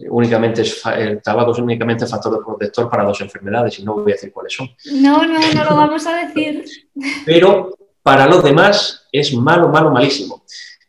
[0.10, 0.64] únicamente
[0.98, 4.54] el tabaco es únicamente factor protector para dos enfermedades y no voy a decir cuáles
[4.54, 4.68] son.
[4.94, 6.66] No, no, no lo vamos a decir.
[7.28, 10.44] Pero para los demás es malo, malo, malísimo.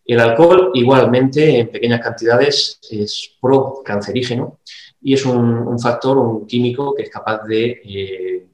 [0.07, 4.61] El alcohol, igualmente, en pequeñas cantidades, es pro-cancerígeno
[5.03, 8.47] y es un, factor, un químico que es capaz de eh,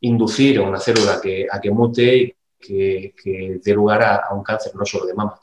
[0.00, 4.74] inducir a una célula que, a que mute y que, dé lugar a, un cáncer,
[4.74, 5.38] no solo de mama.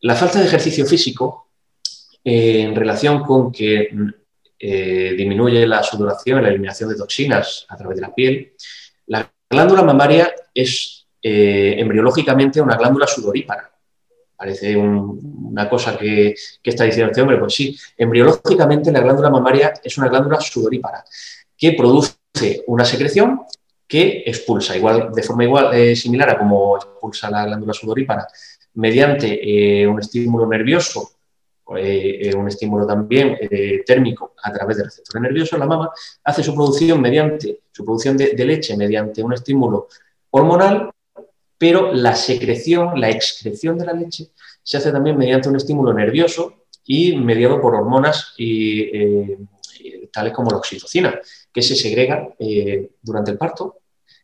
[0.00, 1.48] La falta de ejercicio físico,
[2.24, 3.88] eh, en relación con que
[4.58, 8.52] eh, disminuye la sudoración, la eliminación de toxinas a través de la piel,
[9.06, 13.68] la glándula mamaria es embriológicamente una glándula sudorípara
[14.38, 19.98] parece una cosa que, está diciendo este hombre, pues sí, embriológicamente la glándula mamaria es
[19.98, 21.04] una glándula sudorípara
[21.56, 22.12] que produce
[22.66, 23.42] una secreción
[23.86, 28.26] que expulsa, igual, de forma igual, eh, similar a como expulsa la glándula sudorípara,
[28.74, 31.12] mediante eh, un estímulo nervioso,
[31.76, 33.36] eh, un estímulo también
[33.84, 35.90] térmico a través del receptor nervioso, la mama
[36.24, 39.88] hace su producción mediante su producción de leche mediante un estímulo
[40.30, 40.90] hormonal
[41.58, 44.30] pero la secreción, la excreción de la leche
[44.62, 49.36] se hace también mediante un estímulo nervioso y mediado por hormonas eh,
[50.18, 51.18] tales como la oxitocina,
[51.52, 53.78] que se segrega eh, durante el parto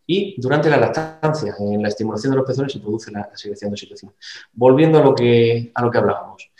[0.07, 1.54] y durante la lactancia.
[1.59, 4.12] En la estimulación de los pezones se produce la, secreción de oxitocina.
[4.52, 6.50] Volviendo a lo, que, a lo que hablábamos.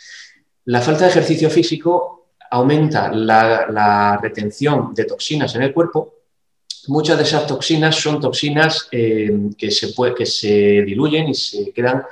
[0.65, 6.15] La falta de ejercicio físico aumenta la retención de toxinas en el cuerpo
[6.87, 12.03] muchas de esas toxinas son toxinas eh, que, se que se diluyen y se quedan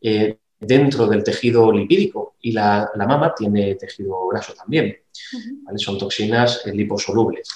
[0.00, 4.96] eh, dentro del tejido lipídico y la, mama tiene tejido graso también.
[5.76, 7.48] Son toxinas eh, liposolubles.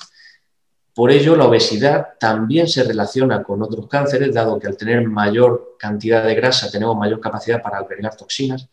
[0.95, 5.77] Por ello, la obesidad también se relaciona con otros cánceres, dado que al tener mayor
[5.79, 8.69] cantidad de grasa tenemos mayor capacidad para albergar toxinas.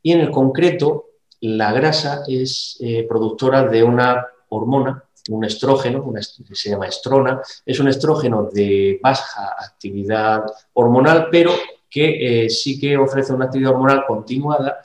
[0.00, 2.78] Y en el concreto, la grasa es
[3.08, 9.56] productora de una hormona un estrógeno, que se llama estrona, es un estrógeno de baja
[9.58, 10.42] actividad
[10.74, 11.52] hormonal, pero
[11.88, 14.82] que eh, sí que ofrece una actividad hormonal continuada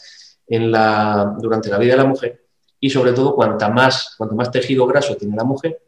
[1.40, 2.49] durante la vida de la mujer
[2.80, 5.82] y sobre todo cuanta más, cuanto más tejido graso tiene la mujer,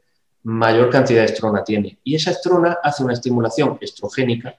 [0.44, 2.00] mayor cantidad de estrona tiene.
[2.04, 4.56] Y esa estrona hace una estimulación estrogénica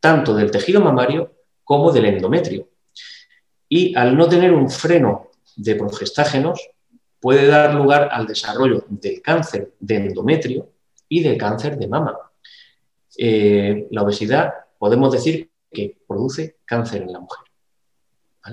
[0.00, 2.68] tanto del tejido mamario como del endometrio.
[3.68, 6.60] Y al no tener un freno de progestágenos,
[7.20, 10.68] puede dar lugar al desarrollo del cáncer de endometrio
[11.08, 12.18] y del cáncer de mama.
[13.16, 17.44] Eh, la obesidad podemos decir que produce cáncer en la mujer.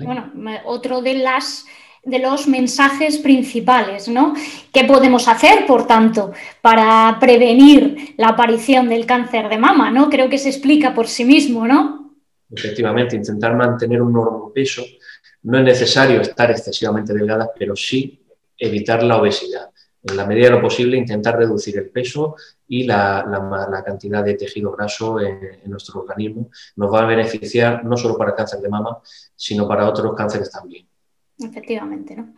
[0.04, 0.32] Bueno,
[0.64, 1.66] otro de las
[2.04, 4.34] de los mensajes principales, ¿no?
[4.72, 9.90] ¿Qué podemos hacer, por tanto, para prevenir la aparición del cáncer de mama?
[9.90, 10.10] ¿no?
[10.10, 12.10] Creo que se explica por sí mismo, ¿no?
[12.50, 14.82] Efectivamente, intentar mantener un peso.
[15.44, 18.20] No es necesario estar excesivamente delgada, pero sí
[18.58, 19.70] evitar la obesidad.
[20.04, 22.34] En la medida de lo posible, intentar reducir el peso
[22.66, 23.24] y la,
[23.86, 28.30] cantidad de tejido graso en, en, nuestro organismo nos va a beneficiar no solo para
[28.30, 28.98] el cáncer de mama,
[29.36, 30.86] sino para otros cánceres también.
[31.44, 32.28] Efectivamente, ¿no?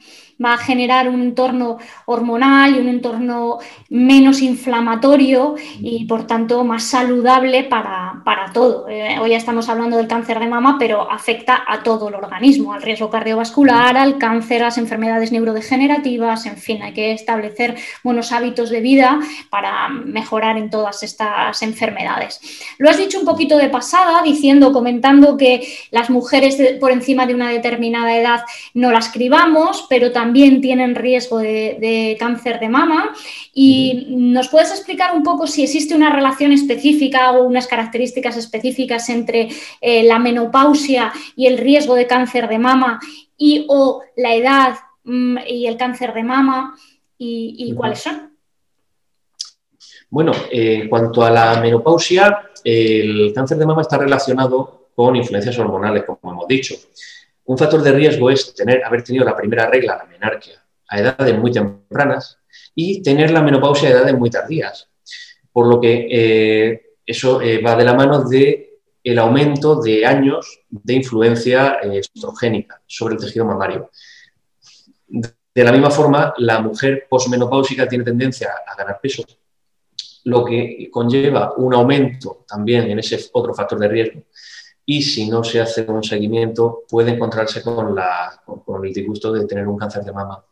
[0.44, 6.84] Va a generar un entorno hormonal y un entorno menos inflamatorio y por tanto más
[6.84, 8.88] saludable para, todo.
[8.88, 12.82] Eh, hoy estamos hablando del cáncer de mama, pero afecta a todo el organismo, al
[12.82, 18.70] riesgo cardiovascular, al cáncer, a las enfermedades neurodegenerativas, en fin, hay que establecer buenos hábitos
[18.70, 22.40] de vida para mejorar en todas estas enfermedades.
[22.78, 27.34] Lo has dicho un poquito de pasada, diciendo, comentando que las mujeres por encima de
[27.34, 33.12] una determinada edad no la escribamos, pero también tienen riesgo de, cáncer de mama.
[33.52, 39.08] ¿Y nos puedes explicar un poco si existe una relación específica o unas características específicas
[39.10, 39.48] entre
[39.80, 43.00] eh, la menopausia y el riesgo de cáncer de mama
[43.36, 46.74] y o la edad mm, y el cáncer de mama
[47.18, 48.36] y, cuáles son?
[50.10, 56.04] Bueno, en cuanto a la menopausia, el cáncer de mama está relacionado con influencias hormonales,
[56.04, 56.74] como hemos dicho.
[57.46, 61.38] Un factor de riesgo es tener, haber tenido la primera regla, la menarquia, a edades
[61.38, 62.38] muy tempranas
[62.74, 64.88] y tener la menopausia a edades muy tardías.
[65.52, 70.60] Por lo que eh, eso eh, va de la mano de el aumento de años
[70.70, 73.90] de influencia eh, estrogénica sobre el tejido mamario.
[75.06, 79.22] De la misma forma, la mujer posmenopáusica tiene tendencia a ganar peso,
[80.24, 84.22] lo que conlleva un aumento también en ese otro factor de riesgo
[84.86, 87.96] y si no se hace un seguimiento puede encontrarse con,
[88.84, 90.44] el disgusto de tener un cáncer de mama.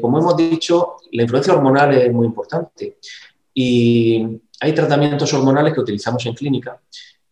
[0.00, 2.98] como hemos dicho, la influencia hormonal es muy importante
[3.54, 6.80] y hay tratamientos hormonales que utilizamos en clínica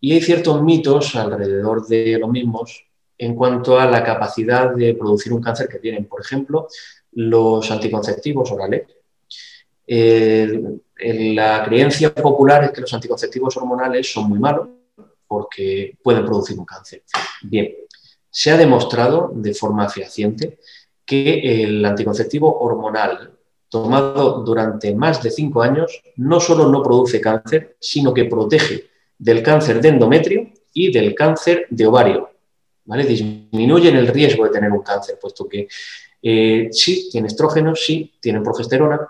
[0.00, 2.84] y hay ciertos mitos alrededor de los mismos
[3.16, 6.06] en cuanto a la capacidad de producir un cáncer que tienen.
[6.06, 6.68] Por ejemplo,
[7.12, 8.86] los anticonceptivos orales.
[9.86, 14.68] la creencia popular es que los anticonceptivos hormonales son muy malos
[15.30, 17.04] porque pueden producir un cáncer.
[17.42, 17.72] Bien,
[18.28, 20.58] se ha demostrado de forma fehaciente
[21.06, 27.76] que el anticonceptivo hormonal tomado durante más de cinco años no solo no produce cáncer,
[27.78, 32.30] sino que protege del cáncer de endometrio y del cáncer de ovario.
[32.86, 33.04] ¿vale?
[33.04, 35.68] Disminuyen el riesgo de tener un cáncer, puesto que
[36.20, 39.08] eh, sí, tiene estrógenos, sí, tiene progesterona,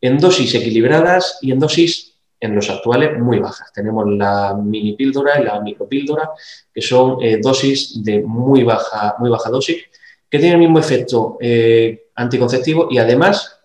[0.00, 2.15] en dosis equilibradas y en dosis
[2.46, 3.72] en los actuales muy bajas.
[3.72, 6.30] Tenemos la mini píldora y la micropíldora,
[6.72, 9.84] que son eh, dosis de muy baja, muy baja dosis,
[10.28, 13.60] que tienen el mismo efecto eh, anticonceptivo y además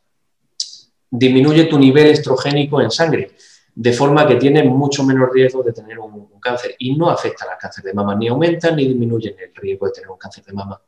[1.09, 3.31] disminuye tu nivel estrogénico en sangre,
[3.73, 7.57] de forma que tiene mucho menos riesgo de tener un, cáncer y no afecta al
[7.59, 10.81] cáncer de mama, ni aumenta ni disminuye el riesgo de tener un cáncer de mama.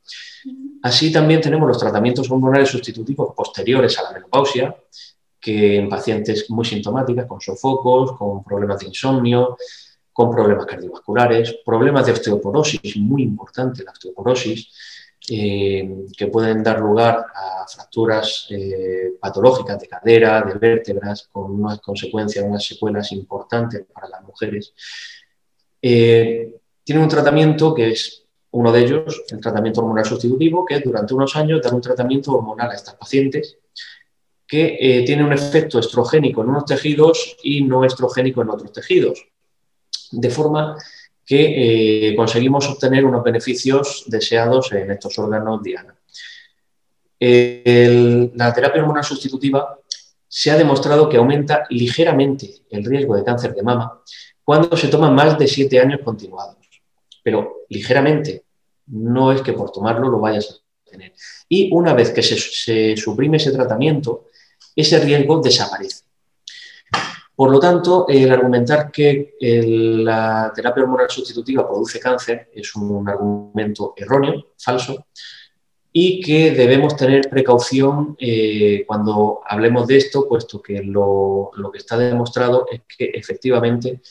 [0.81, 4.75] Así también tenemos los tratamientos hormonales sustitutivos posteriores a la menopausia,
[5.43, 9.57] que en pacientes muy sintomáticas, con sofocos, con problemas de insomnio,
[10.13, 14.71] con problemas cardiovasculares, problemas de osteoporosis, muy importante la osteoporosis,
[15.29, 21.81] eh, que pueden dar lugar a fracturas eh, patológicas de cadera, de vértebras, con unas
[21.81, 24.73] consecuencias, unas secuelas importantes para las mujeres.
[25.81, 30.83] Eh, tienen un tratamiento que es uno de ellos, el tratamiento hormonal sustitutivo, que es
[30.83, 33.57] durante unos años dar un tratamiento hormonal a estas pacientes
[34.53, 39.25] que eh, tiene un efecto estrogénico en unos tejidos y no estrogénico en otros tejidos.
[40.11, 40.77] De forma
[41.25, 45.95] que eh, conseguimos obtener unos beneficios deseados en estos órganos diana.
[47.19, 49.79] la terapia hormonal sustitutiva
[50.27, 54.03] se ha demostrado que aumenta ligeramente el riesgo de cáncer de mama
[54.43, 56.57] cuando se toma más de siete años continuados.
[57.23, 58.43] Pero ligeramente,
[58.85, 61.13] no es que por tomarlo lo vayas a tener.
[61.49, 64.27] Y una vez que se suprime ese tratamiento,
[64.75, 66.03] ese riesgo desaparece.
[67.35, 73.93] Por lo tanto, el argumentar que la terapia hormonal sustitutiva produce cáncer es un argumento
[73.97, 75.07] erróneo, falso,
[75.91, 81.97] y que debemos tener precaución eh, cuando hablemos de esto, puesto que lo, que está
[81.97, 84.01] demostrado es que efectivamente,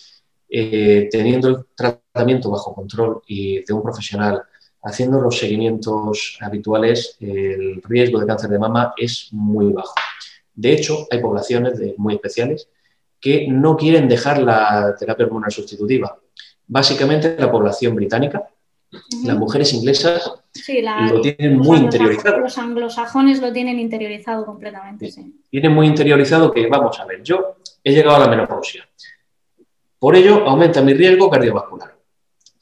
[0.48, 4.42] eh, teniendo el tratamiento bajo control y de un profesional,
[4.82, 9.94] haciendo los seguimientos habituales, el riesgo de cáncer de mama es muy bajo.
[10.54, 12.68] De hecho, hay poblaciones muy especiales
[13.20, 16.18] que no quieren dejar la terapia hormonal sustitutiva.
[16.66, 18.48] Básicamente la población británica,
[19.24, 20.30] las mujeres inglesas
[21.10, 22.38] lo tienen muy interiorizado.
[22.38, 25.10] Los anglosajones lo tienen interiorizado completamente.
[25.10, 25.40] Sí.
[25.50, 28.86] Tienen muy interiorizado que, vamos a ver, yo he llegado a la menopausia.
[29.98, 31.96] Por ello, aumenta mi riesgo cardiovascular,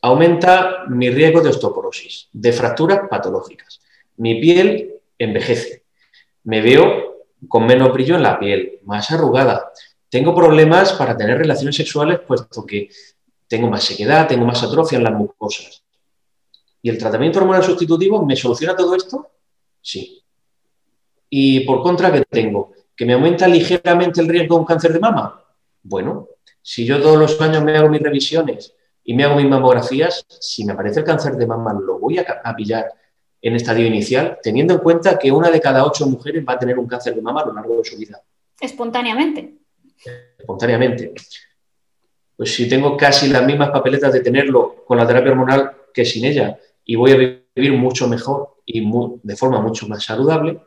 [0.02, 3.80] aumenta mi riesgo de osteoporosis, de fracturas patológicas.
[4.18, 5.84] Mi piel envejece,
[6.44, 9.72] me veo con menos brillo en la piel, más arrugada.
[10.08, 12.88] Tengo problemas para tener relaciones sexuales puesto que
[13.46, 15.82] tengo más sequedad, tengo más atrofia en las mucosas.
[16.82, 19.28] ¿Y el tratamiento hormonal sustitutivo me soluciona todo esto?
[19.80, 20.22] Sí.
[21.28, 22.72] ¿Y por contra qué tengo?
[22.96, 25.44] ¿Que me aumenta ligeramente el riesgo de un cáncer de mama?
[25.82, 26.28] Bueno,
[26.62, 28.74] si yo todos los años me hago mis revisiones
[29.04, 32.54] y me hago mis mamografías, si me aparece el cáncer de mama, lo voy a
[32.56, 32.92] pillar
[33.42, 36.78] en estadio inicial, teniendo en cuenta que una de cada ocho mujeres va a tener
[36.78, 38.20] un cáncer de mama a lo largo de su vida.
[38.60, 39.54] Espontáneamente.
[40.38, 41.14] Espontáneamente.
[42.36, 46.24] Pues si tengo casi las mismas papeletas de tenerlo con la terapia hormonal que sin
[46.24, 47.16] ella y voy a
[47.54, 48.88] vivir mucho mejor y
[49.22, 50.60] de forma mucho más saludable,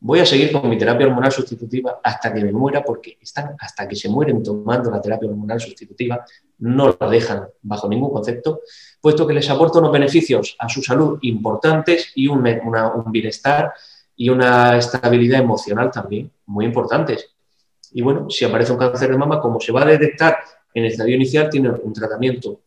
[0.00, 3.86] voy a seguir con mi terapia hormonal sustitutiva hasta que me muera, porque están hasta
[3.86, 6.24] que se mueren tomando la terapia hormonal sustitutiva,
[6.58, 8.60] no la dejan bajo ningún concepto,
[9.00, 12.42] puesto que les aporta unos beneficios a su salud importantes y un,
[13.06, 13.74] bienestar
[14.16, 17.30] y una estabilidad emocional también muy importantes.
[17.92, 20.38] Y bueno, si aparece un cáncer de mama, como se va a detectar
[20.72, 22.60] en el estadio inicial, tiene un tratamiento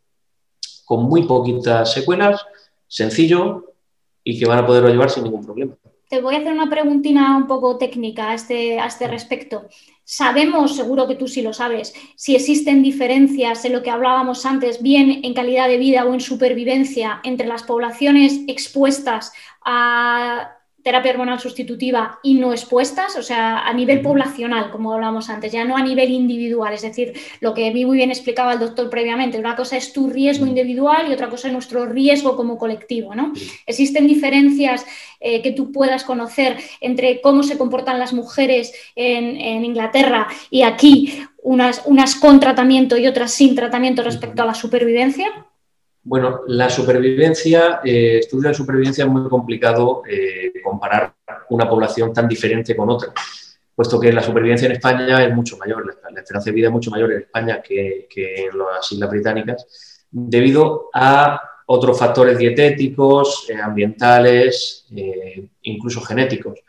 [0.86, 2.46] con muy poquitas secuelas,
[2.88, 3.74] sencillo
[4.24, 5.76] y que van a poderlo llevar sin ningún problema.
[6.14, 9.68] Te voy a hacer una preguntina un poco técnica a este, a este respecto.
[10.03, 14.84] Sabemos, seguro que tú sí lo sabes, si existen diferencias en lo que hablábamos antes,
[14.84, 19.34] bien en calidad de vida o en supervivencia entre las poblaciones expuestas
[19.66, 25.52] a terapia hormonal sustitutiva y no expuestas, o sea, a nivel poblacional, como hablábamos antes,
[25.52, 28.90] ya no a nivel individual, es decir, lo que vi muy bien explicaba el doctor
[28.90, 33.16] previamente, una cosa es tu riesgo individual y otra cosa es nuestro riesgo como colectivo,
[33.16, 33.32] ¿no?
[33.66, 34.86] Existen diferencias
[35.22, 41.24] eh, que tú puedas conocer entre cómo se comportan las mujeres en, Inglaterra y aquí,
[41.42, 45.32] unas, unas con tratamiento y otras sin tratamiento respecto a la supervivencia.
[46.06, 51.14] Bueno, la supervivencia, eh, estudio de supervivencia es muy complicado eh, comparar
[51.49, 53.14] una población tan diferente con otra,
[53.74, 56.91] puesto que la supervivencia en España es mucho mayor, la, esperanza de vida es mucho
[56.91, 64.86] mayor en España que, en las Islas Británicas, debido a otros factores dietéticos, eh, ambientales,
[64.95, 66.60] eh, incluso genéticos.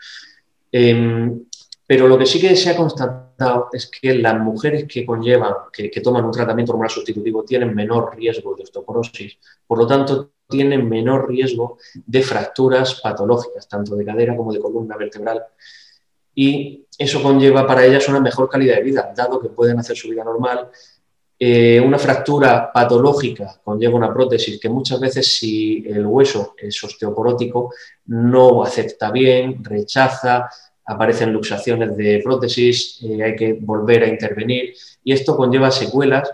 [0.71, 1.45] Em,
[1.87, 3.24] pero lo que sí que se ha constatado
[3.73, 8.55] es que las mujeres que conllevan, que, toman un tratamiento hormonal sustitutivo, tienen menor riesgo
[8.55, 9.39] de osteoporosis.
[9.67, 14.97] Por lo tanto, tienen menor riesgo de fracturas patológicas, tanto de cadera como de columna
[14.97, 15.43] vertebral.
[16.35, 20.09] Y eso conlleva para ellas una mejor calidad de vida, dado que pueden hacer su
[20.09, 20.71] vida normal.
[21.39, 27.75] Eh, una fractura patológica conlleva una prótesis que muchas veces si el hueso es osteoporótico
[28.07, 30.49] no acepta bien, rechaza,
[30.87, 36.31] aparecen luxaciones de prótesis, eh, hay que volver a intervenir y esto conlleva secuelas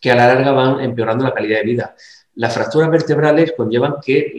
[0.00, 1.96] que a la larga van empeorando la calidad de vida.
[2.36, 4.34] Las fracturas vertebrales conllevan que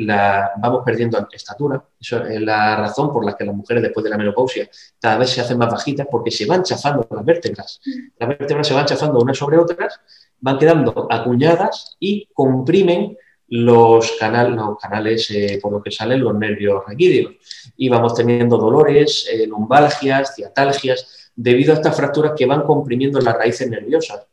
[0.57, 1.81] vamos perdiendo estatura.
[1.99, 4.69] Eso es la razón por la que las mujeres después de la menopausia
[4.99, 7.79] cada vez se hacen más bajitas porque se van chafando las vértebras.
[8.19, 9.99] Las vértebras se van chafando unas sobre otras,
[10.41, 13.17] van quedando acuñadas y comprimen
[13.47, 17.33] los, los canales eh, por los que salen los nervios raquídeos.
[17.77, 23.35] Y vamos teniendo dolores, eh, lumbalgias, ciatalgias, debido a estas fracturas que van comprimiendo las
[23.35, 24.25] raíces nerviosas,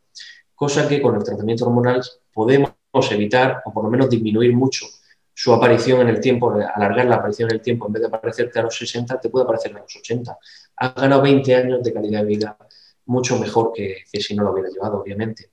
[0.54, 2.00] cosa que con el tratamiento hormonal
[2.32, 2.72] podemos
[3.10, 4.86] evitar o por lo menos disminuir mucho
[5.34, 8.58] su aparición en el tiempo, alargar la aparición en el tiempo, en vez de aparecerte
[8.60, 10.38] a los 60, te puede aparecer a los 80.
[10.76, 12.56] Has ganado 20 años de calidad de vida
[13.06, 15.50] mucho mejor que, si no lo hubiera llevado, obviamente.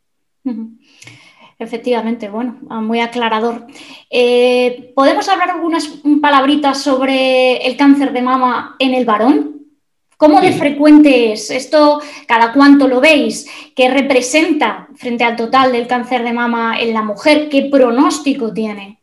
[1.59, 3.67] Efectivamente, bueno, ah, muy aclarador.
[4.09, 5.89] Eh, ¿Podemos hablar algunas
[6.21, 9.67] palabritas sobre el cáncer de mama en el varón?
[10.15, 11.51] ¿Cómo de frecuente es?
[11.51, 13.45] ¿Esto cada cuánto lo veis?
[13.75, 17.49] ¿Qué representa frente al total del cáncer de mama en la mujer?
[17.49, 19.01] ¿Qué pronóstico tiene?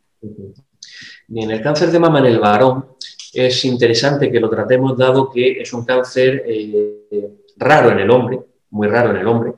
[1.27, 2.87] Bien, el cáncer de mama en el varón
[3.33, 7.05] es interesante que lo tratemos dado que es un cáncer eh,
[7.55, 8.39] raro en el hombre,
[8.71, 9.53] muy raro en el hombre,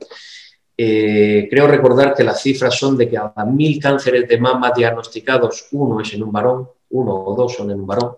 [0.82, 5.68] eh, creo recordar que las cifras son de que a mil cánceres de mama diagnosticados,
[5.72, 8.16] uno es en un varón, uno o dos son en un varón,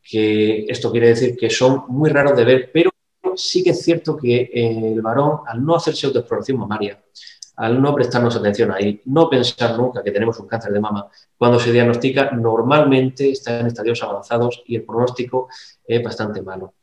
[0.00, 2.90] que esto quiere decir que son muy raros de ver, pero
[3.34, 7.02] sí que es cierto que el varón, al no hacerse autoexploración mamaria,
[7.56, 11.58] al no prestarnos atención ahí, no pensar nunca que tenemos un cáncer de mama, cuando
[11.58, 15.48] se diagnostica normalmente está en estadios avanzados y el pronóstico
[15.84, 16.74] es bastante malo.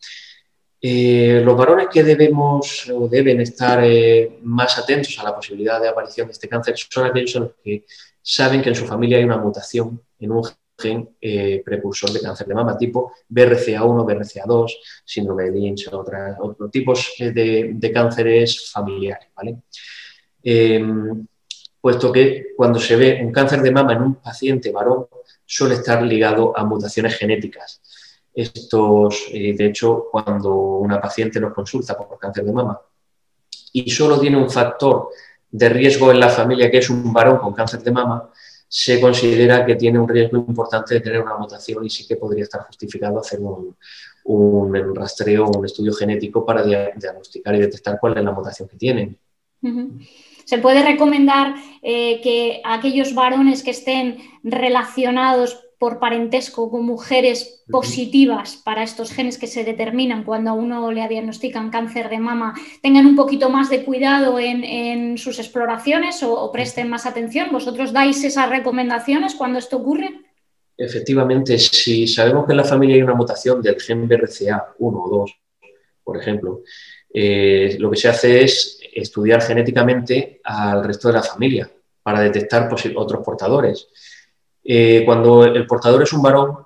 [0.79, 5.87] Eh, los varones que debemos o deben estar eh, más atentos a la posibilidad de
[5.87, 7.83] aparición de este cáncer son aquellos los que
[8.21, 10.43] saben que en su familia hay una mutación en un
[10.77, 14.73] gen eh, precursor de cáncer de mama tipo BRCA1, BRCA2,
[15.03, 19.29] síndrome de Lynch, otros tipos de, cánceres familiares.
[21.81, 25.07] puesto que cuando se ve un cáncer de mama en un paciente varón
[25.43, 27.81] suele estar ligado a mutaciones genéticas
[28.37, 32.79] estos, eh, de hecho, cuando una paciente nos consulta por cáncer de mama
[33.73, 35.09] y solo tiene un factor
[35.49, 38.29] de riesgo en la familia, que es un varón con cáncer de mama,
[38.67, 42.43] se considera que tiene un riesgo importante de tener una mutación y sí que podría
[42.43, 43.75] estar justificado hacer un,
[44.25, 49.17] un rastreo, un estudio genético para diagnosticar y detectar cuál es la mutación que tienen.
[50.45, 58.55] ¿Se puede recomendar eh, que aquellos varones que estén relacionados por parentesco con mujeres positivas
[58.57, 63.05] para estos genes que se determinan cuando a uno le diagnostican cáncer de mama tengan
[63.05, 67.49] un poquito más de cuidado en, sus exploraciones o, presten más atención?
[67.51, 70.21] ¿Vosotros dais esas recomendaciones cuando esto ocurre?
[70.75, 75.09] Efectivamente, si sabemos que en la familia hay una mutación del gen BRCA 1 o
[75.09, 75.39] 2,
[76.03, 76.61] por ejemplo,
[77.13, 81.69] eh, lo que se hace es estudiar genéticamente al resto de la familia
[82.01, 83.89] para detectar otros portadores.
[84.69, 86.57] Eh, cuando el portador es un varón,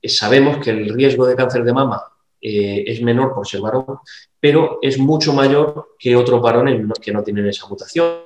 [0.00, 2.02] eh, sabemos que el riesgo de cáncer de mama
[2.40, 3.98] eh, es menor por ser varón,
[4.40, 8.22] pero es mucho mayor que otros varones que no tienen esa mutación.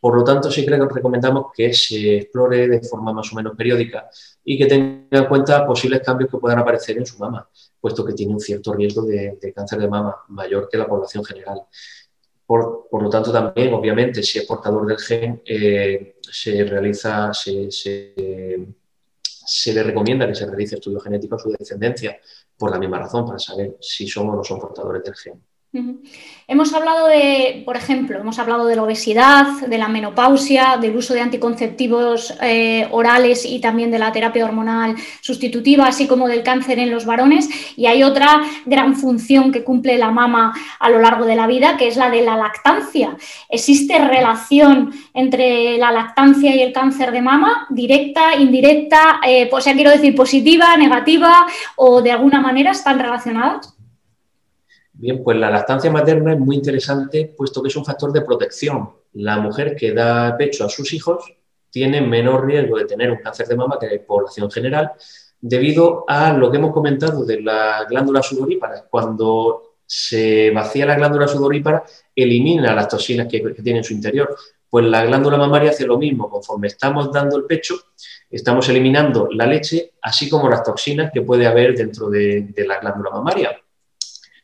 [0.00, 3.54] Por lo tanto, sí creo que recomendamos que se explore de forma más o menos
[3.56, 4.08] periódica
[4.44, 7.48] y que tenga en cuenta posibles cambios que puedan aparecer en su mama,
[7.80, 11.62] puesto que tiene un cierto riesgo de, cáncer de mama mayor que la población general.
[12.52, 15.42] Por, lo tanto, también, obviamente, si es portador del gen,
[16.20, 22.20] se realiza, se, se, le recomienda que se realice estudio genético a su descendencia
[22.58, 25.42] por la misma razón, para saber si son o no son portadores del gen.
[26.48, 31.14] Hemos hablado de, por ejemplo, hemos hablado de la obesidad, de la menopausia, del uso
[31.14, 36.78] de anticonceptivos eh, orales y también de la terapia hormonal sustitutiva, así como del cáncer
[36.78, 37.48] en los varones.
[37.74, 41.78] Y hay otra gran función que cumple la mama a lo largo de la vida,
[41.78, 43.16] que es la de la lactancia.
[43.48, 47.66] ¿Existe relación entre la lactancia y el cáncer de mama?
[47.70, 49.20] ¿Directa, indirecta?
[49.26, 51.46] Eh, pues ya quiero decir positiva, negativa
[51.76, 53.71] o de alguna manera están relacionadas?
[55.02, 58.88] Bien, pues la lactancia materna es muy interesante puesto que es un factor de protección.
[59.14, 61.24] La mujer que da pecho a sus hijos
[61.70, 64.92] tiene menor riesgo de tener un cáncer de mama que la población general
[65.40, 68.86] debido a lo que hemos comentado de la glándula sudorípara.
[68.88, 71.82] Cuando se vacía la glándula sudorípara,
[72.14, 74.36] elimina las toxinas que, tiene en su interior.
[74.70, 76.30] Pues la glándula mamaria hace lo mismo.
[76.30, 77.74] Conforme estamos dando el pecho,
[78.30, 83.10] estamos eliminando la leche, así como las toxinas que puede haber dentro de la glándula
[83.10, 83.58] mamaria.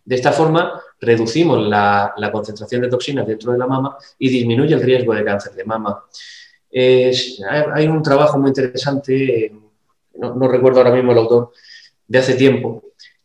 [0.08, 4.80] De esta forma, reducimos la, concentración de toxinas dentro de la mama y disminuye el
[4.80, 6.02] riesgo de cáncer de mama.
[6.72, 9.52] hay un trabajo muy interesante,
[10.14, 11.52] no, recuerdo ahora mismo el autor,
[12.06, 12.84] de hace tiempo,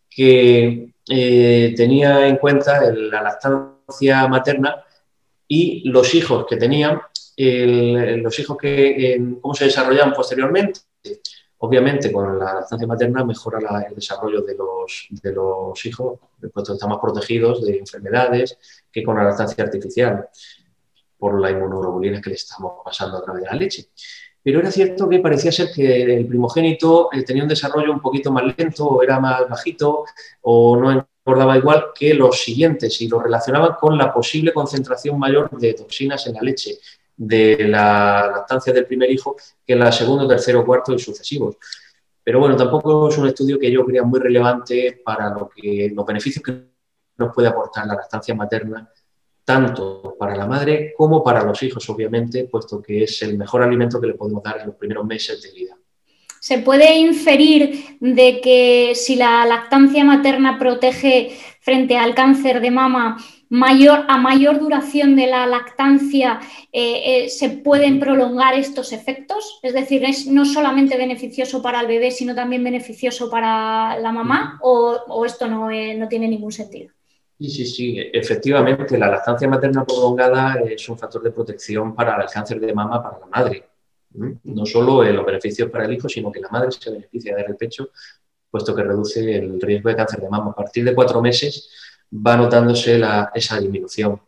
[0.10, 4.84] que eh, tenía en cuenta la lactancia materna
[5.48, 7.00] y los hijos que tenían,
[7.38, 10.82] los hijos que, cómo se desarrollaban posteriormente.
[11.66, 16.20] Obviamente, con la lactancia materna mejora el desarrollo de los, de los hijos,
[16.53, 18.57] puesto están más protegidos de enfermedades
[18.91, 20.28] que con la lactancia artificial,
[21.18, 23.86] por la inmunoglobulina que le estamos pasando a través de la leche.
[24.43, 28.30] Pero era cierto que parecía ser que el primogénito eh, tenía un desarrollo un poquito
[28.30, 30.03] más lento, o era más bajito,
[30.41, 35.49] o no engordaba igual que los siguientes, y lo relacionaban con la posible concentración mayor
[35.57, 36.78] de toxinas en la leche
[37.16, 39.36] de la lactancia del primer hijo
[39.66, 41.57] que la segundo, tercero, cuarto y sucesivos.
[42.24, 46.05] Pero bueno, tampoco es un estudio que yo crea muy relevante para lo que, los
[46.05, 46.74] beneficios que
[47.18, 48.89] nos puede aportar la lactancia materna,
[49.43, 53.99] tanto para la madre como para los hijos, obviamente, puesto que es el mejor alimento
[53.99, 55.78] que le podemos dar en los primeros meses de vida.
[56.39, 63.18] ¿Se puede inferir de que si la lactancia materna protege frente al cáncer de mama,
[63.54, 66.39] mayor, a mayor duración de la lactancia
[66.72, 69.60] eh, eh, se pueden prolongar estos efectos?
[69.62, 74.60] Es decir, ¿es no solamente beneficioso para el bebé, sino también beneficioso para la mamá?
[74.64, 76.89] ¿O, esto no, eh, no tiene ningún sentido?
[77.39, 82.30] Sí, sí, sí, efectivamente, la lactancia materna prolongada es un factor de protección para el
[82.30, 83.66] cáncer de mama para la madre.
[84.45, 87.51] No solo los beneficios para el hijo, sino que la madre se beneficia de dar
[87.51, 87.89] el pecho,
[88.49, 90.51] puesto que reduce el riesgo de cáncer de mama.
[90.51, 91.70] A partir de cuatro meses,
[92.14, 93.01] va notándose
[93.34, 94.22] esa disminución.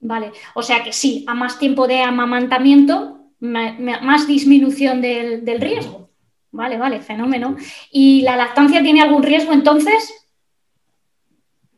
[0.00, 6.10] Vale, o sea que sí, a más tiempo de amamantamiento, más disminución del, riesgo.
[6.50, 7.56] Vale, vale, fenómeno.
[7.90, 10.14] ¿Y la lactancia tiene algún riesgo entonces?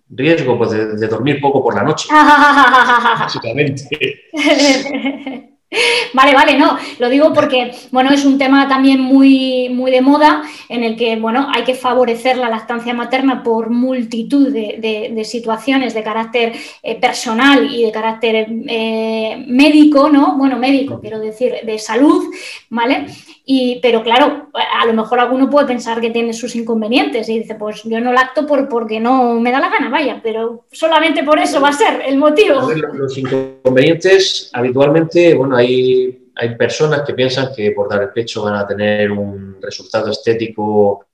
[0.09, 2.09] Riesgo, pues de, de dormir poco por la noche.
[2.13, 3.89] básicamente.
[6.15, 10.43] Vale, vale, no, lo digo porque, bueno, es un tema también muy, muy de moda
[10.69, 16.03] en el que, bueno, hay que favorecer la lactancia materna por multitud de, situaciones de
[16.03, 16.53] carácter
[16.83, 20.37] eh, personal y de carácter eh, médico, ¿no?
[20.37, 22.25] Bueno, médico, quiero decir, de salud,
[22.71, 23.07] ¿vale?
[23.53, 27.57] Y, pero claro, a lo mejor alguno puede pensar que tiene sus inconvenientes y dice,
[27.57, 31.37] pues yo no lacto por, porque no me da la gana, vaya, pero solamente por
[31.41, 32.71] eso va a ser el motivo.
[32.71, 38.55] los inconvenientes, habitualmente, bueno, hay, hay personas que piensan que por dar el pecho van
[38.55, 41.07] a tener un resultado estético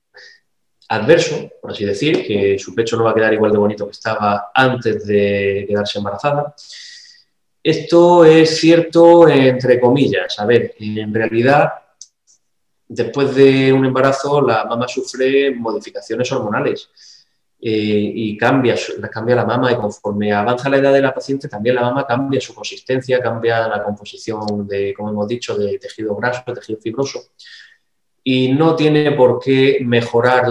[0.91, 3.93] adverso, por así decir, que su pecho no va a quedar igual de bonito que
[3.93, 6.55] estaba antes de quedarse embarazada.
[7.62, 10.39] Esto es cierto entre comillas.
[10.39, 11.86] A ver, en realidad
[12.89, 16.91] después de un embarazo la mamá sufre modificaciones hormonales
[17.61, 18.76] eh, y cambia,
[19.11, 22.41] cambia la mama y conforme avanza la edad de la paciente también la mama cambia
[22.41, 27.20] su consistencia, cambia la composición de, como hemos dicho, de tejido graso, tejido fibroso
[28.28, 30.47] y no tiene por qué mejorar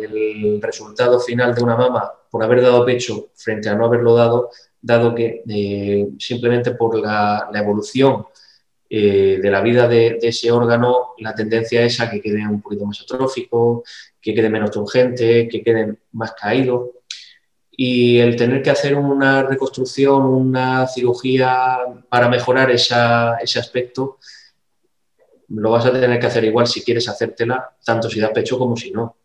[0.00, 4.50] el resultado final de una mama por haber dado pecho frente a no haberlo dado,
[4.80, 8.26] dado que eh, simplemente por la, la evolución
[8.94, 12.84] eh, de la vida de, ese órgano, la tendencia es a que quede un poquito
[12.84, 13.84] más atrófico,
[14.20, 16.92] que quede menos turgente, que quede más caído.
[17.70, 21.78] Y el tener que hacer una reconstrucción, una cirugía
[22.10, 24.18] para mejorar ese aspecto,
[25.48, 28.76] lo vas a tener que hacer igual si quieres hacértela, tanto si da pecho como
[28.76, 29.16] si no.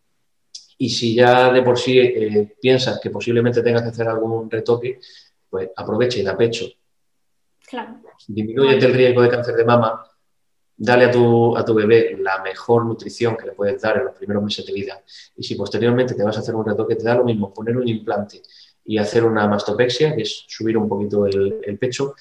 [0.78, 5.02] Y si ya de por sí eh, piensas que posiblemente tengas que hacer algún retoque,
[5.50, 6.68] pues aprovecha y da pecho.
[7.68, 10.04] Claro disminuye el riesgo de cáncer de mama,
[10.76, 14.16] dale a tu, a tu bebé la mejor nutrición que le puedes dar en los
[14.16, 15.02] primeros meses de vida.
[15.36, 17.88] Y si posteriormente te vas a hacer un retoque, te da lo mismo poner un
[17.88, 18.42] implante
[18.86, 22.16] y hacer una mastopexia, que es subir un poquito el, pecho,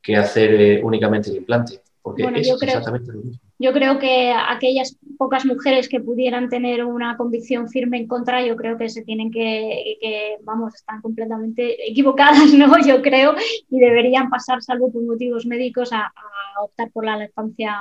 [0.00, 1.80] que hacer eh, únicamente el implante.
[2.02, 3.40] Porque es exactamente lo mismo.
[3.62, 8.56] Yo creo que aquellas pocas mujeres que pudieran tener una convicción firme en contra, yo
[8.56, 12.84] creo que se tienen que, vamos, están completamente equivocadas, ¿no?
[12.84, 13.36] Yo creo,
[13.70, 16.12] y deberían pasar, salvo por motivos médicos, a,
[16.60, 17.78] optar por la lactancia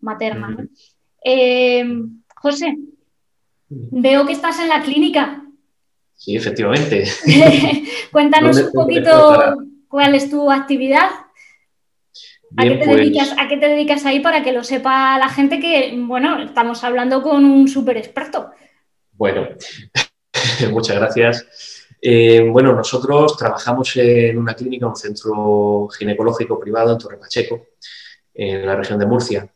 [0.00, 0.66] materna.
[1.22, 1.84] Eh,
[2.36, 2.78] José,
[3.68, 5.44] veo que estás en la clínica.
[6.14, 7.04] Sí, efectivamente.
[8.10, 9.58] Cuéntanos un poquito
[9.88, 11.10] cuál es tu actividad.
[12.56, 15.28] ¿A, qué te pues dedicas, ¿A qué te dedicas ahí para que lo sepa la
[15.28, 18.50] gente que, bueno, estamos hablando con un súper experto?
[19.12, 19.48] Bueno,
[20.70, 21.46] muchas gracias.
[22.02, 27.66] Eh, bueno, nosotros trabajamos en una clínica, un centro ginecológico privado en Torre Pacheco,
[28.32, 29.48] en la región de Murcia,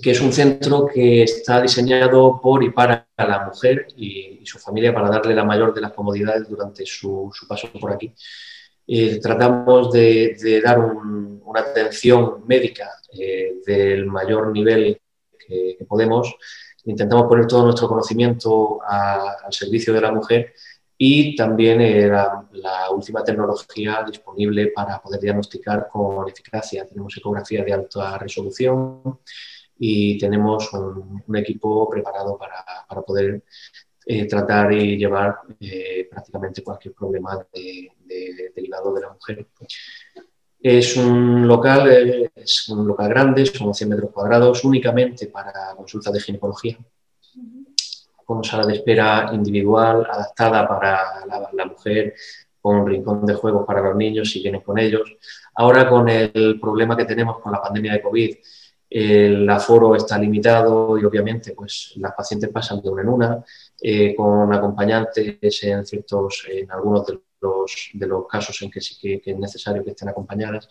[0.00, 4.94] que es un centro que está diseñado por y para la mujer y, su familia
[4.94, 8.14] para darle la mayor de las comodidades durante su, paso por aquí.
[8.88, 15.00] Eh, tratamos de, dar una atención médica eh, del mayor nivel
[15.46, 16.34] que, podemos.
[16.84, 20.52] Intentamos poner todo nuestro conocimiento al servicio de la mujer
[20.96, 26.86] y también eh, la, última tecnología disponible para poder diagnosticar con eficacia.
[26.86, 29.18] Tenemos ecografía de alta resolución
[29.78, 33.42] y tenemos un, equipo preparado para, para poder
[34.06, 37.92] eh, tratar y llevar eh, prácticamente cualquier problema de,
[38.54, 39.46] derivado de la mujer.
[40.60, 46.20] Es un local, es un local grande, son 100 metros cuadrados, únicamente para consultas de
[46.20, 46.78] ginecología
[48.26, 52.14] con sala de espera individual adaptada para la, mujer,
[52.60, 55.16] con un rincón de juegos para los niños si vienen con ellos.
[55.54, 58.36] Ahora con el problema que tenemos con la pandemia de COVID,
[58.90, 63.44] el aforo está limitado y obviamente pues las pacientes pasan de una en una
[63.80, 68.96] eh, con acompañantes en ciertos en algunos de los, de los casos en que sí
[68.98, 70.68] que, es necesario que estén acompañadas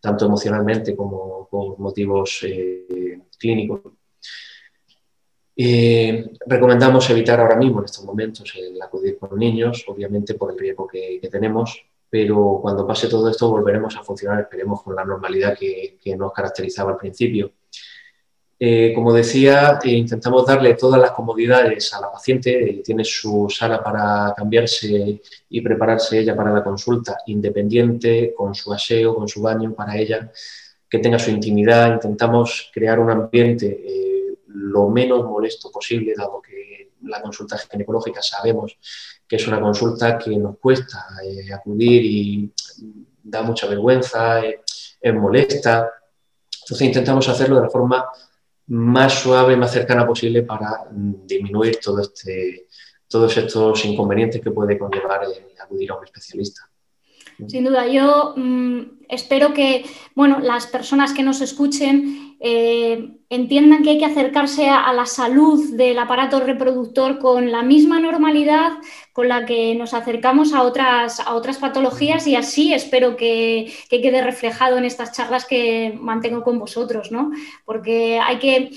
[0.00, 3.80] tanto emocionalmente como por motivos eh, clínicos
[5.60, 10.58] eh, recomendamos evitar ahora mismo en estos momentos el acudir con niños, obviamente por el
[10.58, 15.58] riesgo que, tenemos, pero cuando pase todo esto volveremos a funcionar, esperemos, con la normalidad
[15.58, 17.50] que, nos caracterizaba al principio.
[18.60, 23.82] Eh, como decía, eh, intentamos darle todas las comodidades a la paciente, tiene su sala
[23.82, 29.72] para cambiarse y prepararse ella para la consulta, independiente, con su aseo, con su baño
[29.74, 30.30] para ella,
[30.88, 33.98] que tenga su intimidad, intentamos crear un ambiente
[34.48, 38.76] lo menos molesto posible, dado que la consulta ginecológica sabemos
[39.26, 42.52] que es una consulta que nos cuesta eh, acudir y
[43.22, 44.62] da mucha vergüenza, eh,
[45.00, 45.90] es molesta.
[46.62, 48.06] Entonces intentamos hacerlo de la forma
[48.68, 52.66] más suave, más cercana posible para mm, disminuir todo este,
[53.08, 55.22] todos estos inconvenientes que puede conllevar
[55.62, 56.68] acudir a un especialista.
[57.46, 59.84] Sin duda, yo mm, espero que
[60.14, 65.76] bueno, las personas que nos escuchen eh, entiendan que hay que acercarse a, la salud
[65.76, 68.72] del aparato reproductor con la misma normalidad
[69.12, 74.00] con la que nos acercamos a otras, a otras patologías y así espero que, que
[74.00, 77.30] quede reflejado en estas charlas que mantengo con vosotros, ¿no?
[77.64, 78.70] Porque hay que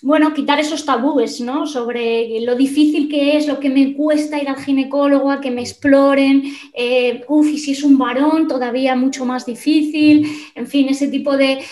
[0.00, 1.66] bueno, quitar esos tabúes, ¿no?
[1.66, 5.60] Sobre lo difícil que es, lo que me cuesta ir al ginecólogo, a que me
[5.60, 11.08] exploren, eh, uff, y si es un varón, todavía mucho más difícil, en fin, ese
[11.08, 11.64] tipo de,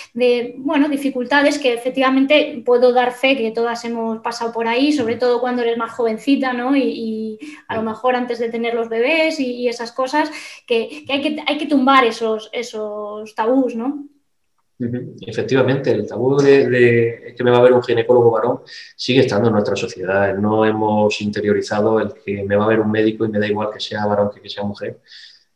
[0.59, 5.41] bueno, dificultades que efectivamente puedo dar fe que todas hemos pasado por ahí, sobre todo
[5.41, 6.77] cuando eres más jovencita, ¿no?
[6.77, 10.31] Y, a lo mejor antes de tener los bebés y, esas cosas,
[10.67, 14.07] que, hay que hay que tumbar esos, esos tabús, ¿no?
[14.79, 18.61] Efectivamente, el tabú de, que me va a ver un ginecólogo varón
[18.95, 20.37] sigue estando en nuestra sociedad.
[20.37, 23.71] No hemos interiorizado el que me va a ver un médico y me da igual
[23.73, 25.01] que sea varón que que sea mujer.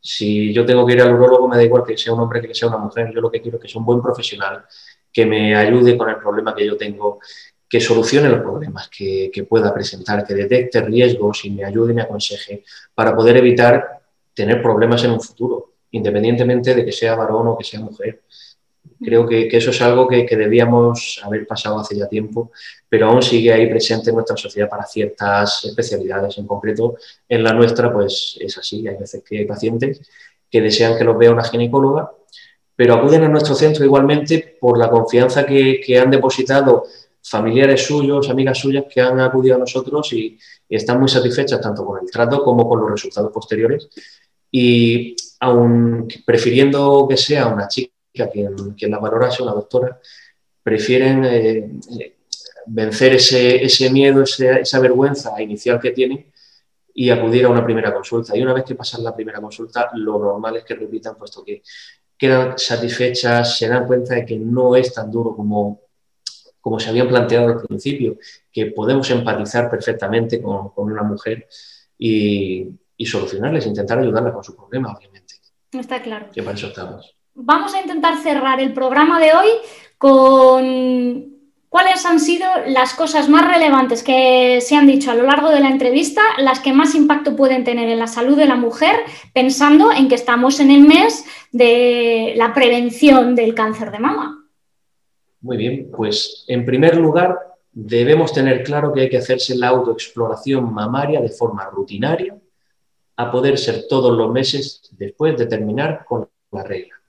[0.00, 2.54] Si yo tengo que ir al urologo, me da igual que sea un hombre que
[2.54, 3.12] sea una mujer.
[3.14, 4.64] Yo lo que quiero es que sea un buen profesional,
[5.12, 7.18] que me ayude con el problema que yo tengo,
[7.68, 11.94] que solucione los problemas que, que pueda presentar, que detecte riesgos y me ayude y
[11.94, 12.64] me aconseje
[12.94, 14.00] para poder evitar
[14.32, 18.22] tener problemas en un futuro, independientemente de que sea varón o que sea mujer.
[19.02, 22.52] Creo que, eso es algo que, debíamos haber pasado hace ya tiempo,
[22.88, 26.36] pero aún sigue ahí presente en nuestra sociedad para ciertas especialidades.
[26.36, 26.96] En concreto,
[27.28, 28.86] en la nuestra, pues es así.
[28.86, 30.02] Hay veces que hay pacientes
[30.50, 32.12] que desean que los vea una ginecóloga,
[32.76, 36.84] pero acuden a nuestro centro igualmente por la confianza que, han depositado
[37.22, 40.38] familiares suyos, amigas suyas que han acudido a nosotros y,
[40.68, 43.88] y están muy satisfechas tanto con el trato como con los resultados posteriores.
[44.50, 50.00] Y aun prefiriendo que sea una chica, quien, quien la valora sea una doctora,
[50.62, 51.70] prefieren eh,
[52.66, 56.30] vencer ese, ese miedo, esa vergüenza inicial que tienen
[56.94, 58.36] y acudir a una primera consulta.
[58.36, 61.62] Y una vez que pasan la primera consulta, lo normal es que repitan, puesto que
[62.16, 65.80] quedan satisfechas, se dan cuenta de que no es tan duro como,
[66.60, 68.18] como se habían planteado al principio,
[68.52, 71.48] que podemos empatizar perfectamente con, con una mujer
[71.96, 75.34] y, y, solucionarles, intentar ayudarla con su problema, obviamente.
[75.72, 76.28] Está claro.
[76.32, 79.48] Que para eso estamos vamos a intentar cerrar el programa de hoy
[79.98, 85.50] con ¿cuáles han sido las cosas más relevantes que se han dicho a lo largo
[85.50, 88.96] de la entrevista, las que más impacto pueden tener en la salud de la mujer,
[89.32, 94.44] pensando en que estamos en el mes de la prevención del cáncer de mama?
[95.40, 97.38] Muy bien, pues en primer lugar
[97.72, 102.36] debemos tener claro que hay que hacerse la autoexploración mamaria de forma rutinaria
[103.16, 106.99] a poder ser todos los meses después de terminar con la regla.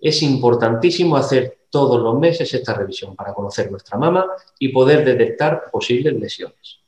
[0.00, 4.26] Es importantísimo hacer todos los meses esta revisión para conocer nuestra mama
[4.58, 6.80] y poder detectar posibles lesiones.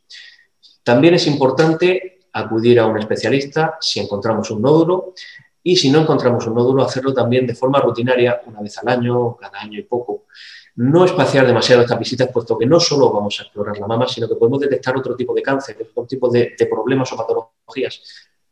[0.82, 5.14] También es importante acudir a un especialista si encontramos un nódulo
[5.62, 9.36] y si no encontramos un nódulo, hacerlo también de forma rutinaria, una vez al año,
[9.36, 10.24] cada año y poco,
[10.76, 14.26] no espaciar demasiado estas visitas, puesto que no solo vamos a explorar la mama, sino
[14.26, 18.00] que podemos detectar otro tipo de cáncer, otro tipo de, problemas o patologías,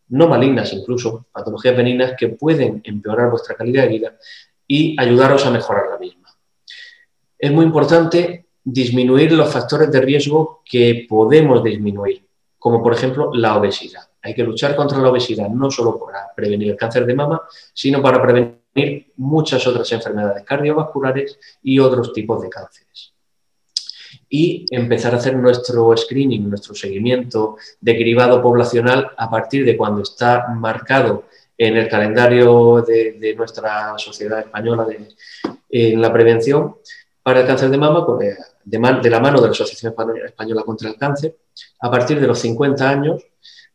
[0.08, 4.18] no malignas incluso, patologías benignas que pueden empeorar vuestra calidad de vida
[4.68, 6.28] y ayudaros a mejorar la misma.
[7.38, 12.26] Es muy importante disminuir los factores de riesgo que podemos disminuir,
[12.58, 14.02] como por ejemplo la obesidad.
[14.20, 17.40] Hay que luchar contra la obesidad no solo para prevenir el cáncer de mama,
[17.72, 23.14] sino para prevenir muchas otras enfermedades cardiovasculares y otros tipos de cánceres.
[24.28, 30.02] Y empezar a hacer nuestro screening, nuestro seguimiento de cribado poblacional a partir de cuando
[30.02, 31.24] está marcado
[31.58, 34.86] en el calendario de, nuestra sociedad española
[35.68, 36.76] en la prevención
[37.22, 39.92] para el cáncer de mama, pues, de, de la mano de la Asociación
[40.24, 41.36] Española contra el Cáncer,
[41.80, 43.22] a partir de los 50 años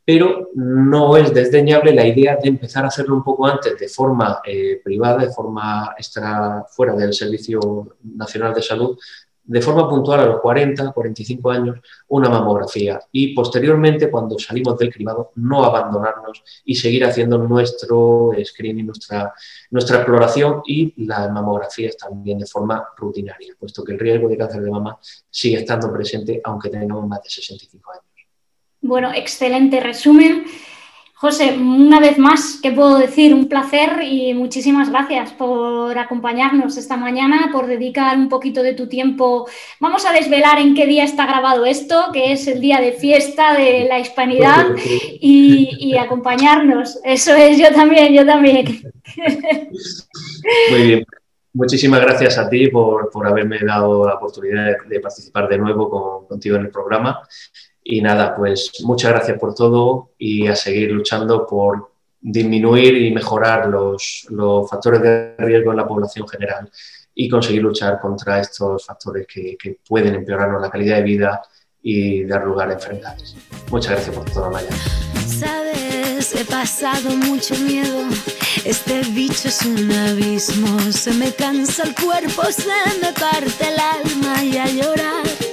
[0.06, 4.42] pero no es desdeñable la idea de empezar a hacerlo un poco antes de forma
[4.46, 8.98] eh, privada, de forma extra, fuera del Servicio Nacional de Salud,
[9.46, 14.91] de forma puntual a los 40, 45 años, una mamografía y posteriormente, cuando salimos del
[14.91, 19.34] cribado, no abandonarnos y seguir haciendo nuestro screening, nuestra,
[19.72, 24.62] nuestra exploración y las mamografías también de forma rutinaria, puesto que el riesgo de cáncer
[24.62, 24.98] de mama
[25.30, 28.04] sigue estando presente aunque tengamos más de 65 años.
[28.82, 30.46] Bueno, excelente resumen.
[31.24, 33.34] José, una vez más, ¿qué puedo decir?
[33.34, 38.90] Un placer y muchísimas gracias por acompañarnos esta mañana, por dedicar un poquito de tu
[38.90, 39.48] tiempo.
[39.80, 43.54] Vamos a desvelar en qué día está grabado esto, que es el día de fiesta
[43.54, 44.66] de la hispanidad,
[45.22, 47.00] y, acompañarnos.
[47.06, 48.82] Eso es, yo también, yo también.
[50.72, 51.06] Muy bien.
[51.54, 56.64] Muchísimas gracias a ti por, haberme dado la oportunidad de, participar de nuevo contigo en
[56.64, 57.22] el programa
[57.84, 63.68] y nada, pues muchas gracias por todo y a seguir luchando por disminuir y mejorar
[63.68, 64.26] los,
[64.70, 66.72] factores de riesgo en la población general
[67.14, 71.42] y conseguir luchar contra estos factores que, pueden empeorarnos la calidad de vida
[71.82, 73.36] y dar lugar a enfermedades.
[73.70, 74.70] Muchas gracias por todo, Maya.
[75.28, 78.00] Sabes, he pasado mucho miedo.
[78.64, 80.80] Este bicho es un abismo.
[80.92, 82.70] Se me cansa el cuerpo, se
[83.02, 85.53] me parte el alma y a llorar